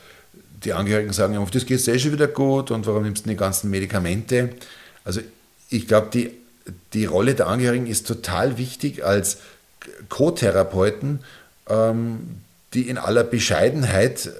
[0.64, 3.30] die Angehörigen sagen, auf das geht es eh schon wieder gut und warum nimmst du
[3.30, 4.50] die ganzen Medikamente?
[5.04, 5.20] Also
[5.70, 6.32] ich glaube, die,
[6.92, 9.38] die Rolle der Angehörigen ist total wichtig als
[10.08, 11.20] Co-Therapeuten,
[11.68, 12.40] ähm,
[12.74, 14.30] die in aller Bescheidenheit äh,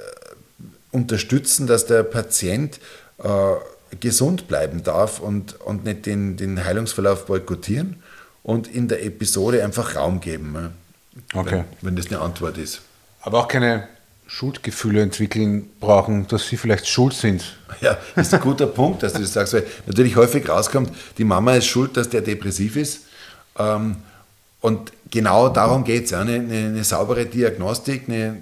[0.91, 2.81] unterstützen, dass der Patient
[3.23, 3.55] äh,
[4.01, 8.03] gesund bleiben darf und, und nicht den, den Heilungsverlauf boykottieren
[8.49, 11.39] und in der Episode einfach Raum geben, ja.
[11.39, 11.65] Okay.
[11.83, 12.81] wenn, wenn das eine Antwort ist.
[13.21, 13.87] Aber auch keine
[14.27, 17.59] Schuldgefühle entwickeln brauchen, dass sie vielleicht schuld sind.
[17.83, 21.25] Ja, das ist ein guter Punkt, dass du das sagst, weil natürlich häufig rauskommt, die
[21.25, 23.03] Mama ist schuld, dass der depressiv ist.
[23.59, 23.97] Ähm,
[24.63, 26.13] und genau darum geht es.
[26.13, 26.23] Ja.
[26.23, 28.39] Eine, eine, eine saubere Diagnostik, eine,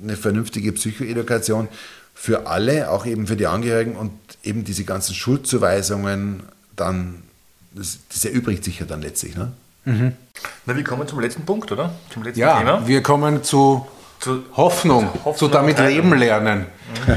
[0.00, 1.66] eine vernünftige Psychoedukation
[2.14, 4.12] für alle, auch eben für die Angehörigen und
[4.44, 6.44] eben diese ganzen Schuldzuweisungen
[6.76, 7.24] dann,
[7.72, 9.36] das, das erübrigt sich ja dann letztlich.
[9.36, 9.52] Ne?
[9.84, 11.94] Na, wir kommen zum letzten Punkt, oder?
[12.12, 12.86] Zum letzten Ja, Thema.
[12.86, 13.86] wir kommen zu
[14.20, 16.66] Zu- Hoffnung, zu Hoffnung zu damit leben lernen.
[17.06, 17.16] Äh,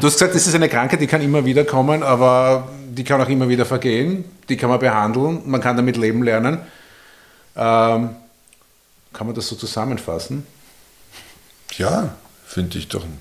[0.00, 3.20] du hast gesagt, das ist eine Krankheit, die kann immer wieder kommen, aber die kann
[3.20, 4.24] auch immer wieder vergehen.
[4.48, 6.58] Die kann man behandeln, man kann damit leben lernen.
[7.54, 8.10] Ähm,
[9.12, 10.46] kann man das so zusammenfassen?
[11.76, 12.14] Ja,
[12.46, 13.18] finde ich doch ein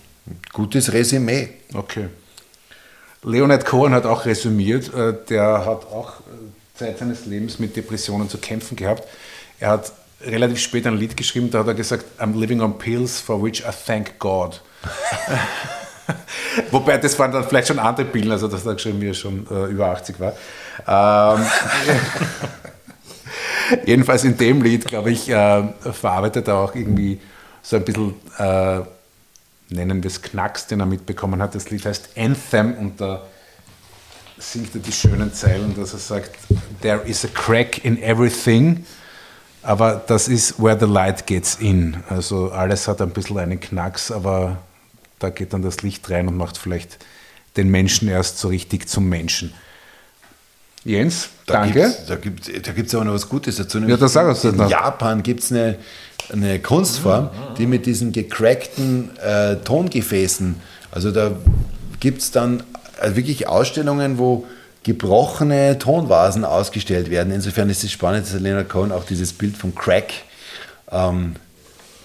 [0.54, 1.50] gutes Resümee.
[1.74, 2.08] Okay.
[3.24, 8.30] Leonard Cohen hat auch resümiert, äh, der hat auch äh, Zeit seines Lebens mit Depressionen
[8.30, 9.08] zu kämpfen gehabt.
[9.60, 9.92] Er hat
[10.22, 13.62] relativ spät ein Lied geschrieben, da hat er gesagt, I'm living on pills for which
[13.62, 14.62] I thank God.
[16.72, 19.66] Wobei, das waren dann vielleicht schon andere Pillen, also das hat wie er schon äh,
[19.66, 20.34] über 80 war.
[20.88, 21.46] Ähm,
[23.86, 27.20] jedenfalls in dem Lied, glaube ich, äh, verarbeitet er auch irgendwie
[27.62, 28.82] so ein bisschen, äh,
[29.70, 31.56] nennen wir es Knacks, den er mitbekommen hat.
[31.56, 33.24] Das Lied heißt Anthem und da
[34.38, 36.32] singt er die schönen Zeilen, dass er sagt,
[36.82, 38.86] There is a crack in everything,
[39.62, 41.98] aber das ist where the light gets in.
[42.10, 44.58] Also alles hat ein bisschen einen Knacks, aber
[45.20, 46.98] da geht dann das Licht rein und macht vielleicht
[47.58, 49.54] den Menschen erst so richtig zum Menschen.
[50.86, 51.82] Jens, Da danke.
[51.82, 53.80] Gibt's, da gibt es da gibt's aber noch was Gutes dazu.
[53.80, 55.78] nämlich das sag uns in Japan gibt es eine,
[56.32, 60.56] eine Kunstform, die mit diesen gecrackten äh, Tongefäßen,
[60.92, 61.32] also da
[62.00, 62.64] gibt es dann
[63.02, 64.46] äh, wirklich Ausstellungen, wo
[64.84, 67.34] gebrochene Tonvasen ausgestellt werden.
[67.34, 70.14] Insofern ist es spannend, dass Leonard Cohen auch dieses Bild vom Crack
[70.92, 71.36] ähm,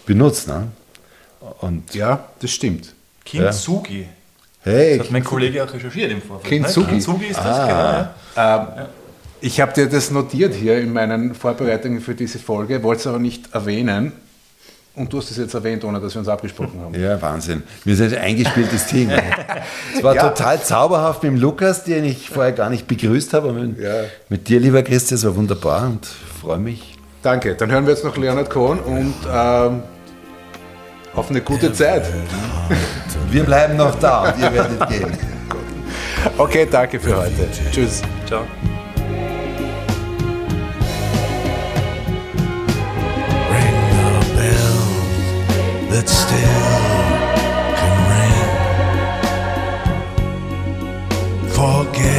[0.07, 0.49] benutzt.
[0.49, 0.69] Ne?
[1.61, 2.93] Und Ja, das stimmt.
[3.25, 4.07] Kintsugi.
[4.63, 6.49] hey, Das hat mein Kollege auch recherchiert im Vorfeld.
[6.49, 6.87] Kintsugi.
[6.87, 6.93] Ne?
[6.93, 8.09] Kintsugi ist das, genau.
[8.37, 8.89] Ja.
[9.41, 13.19] Ich habe dir das notiert hier in meinen Vorbereitungen für diese Folge, wollte es aber
[13.19, 14.13] nicht erwähnen.
[14.97, 16.95] Und du hast es jetzt erwähnt, ohne dass wir uns abgesprochen haben.
[16.99, 17.65] Ja, Wahnsinn.
[17.85, 19.11] Wir sind ein eingespieltes Team.
[19.97, 20.29] Es war Ja.
[20.29, 23.53] total zauberhaft mit dem Lukas, den ich vorher gar nicht begrüßt habe.
[23.53, 24.05] Mit, Ja.
[24.29, 26.07] mit dir, lieber Christi, es war wunderbar und
[26.41, 26.97] freue mich.
[27.23, 29.83] Danke, dann hören wir jetzt noch Leonard Cohen und ähm,
[31.15, 32.05] auf eine gute Zeit.
[33.31, 35.13] Wir bleiben noch da und ihr werdet gehen.
[36.39, 37.47] Okay, danke für heute.
[37.71, 38.01] Tschüss.
[38.27, 38.45] Ciao.
[45.95, 46.75] That still
[47.79, 48.51] can ring.
[51.51, 52.14] Forget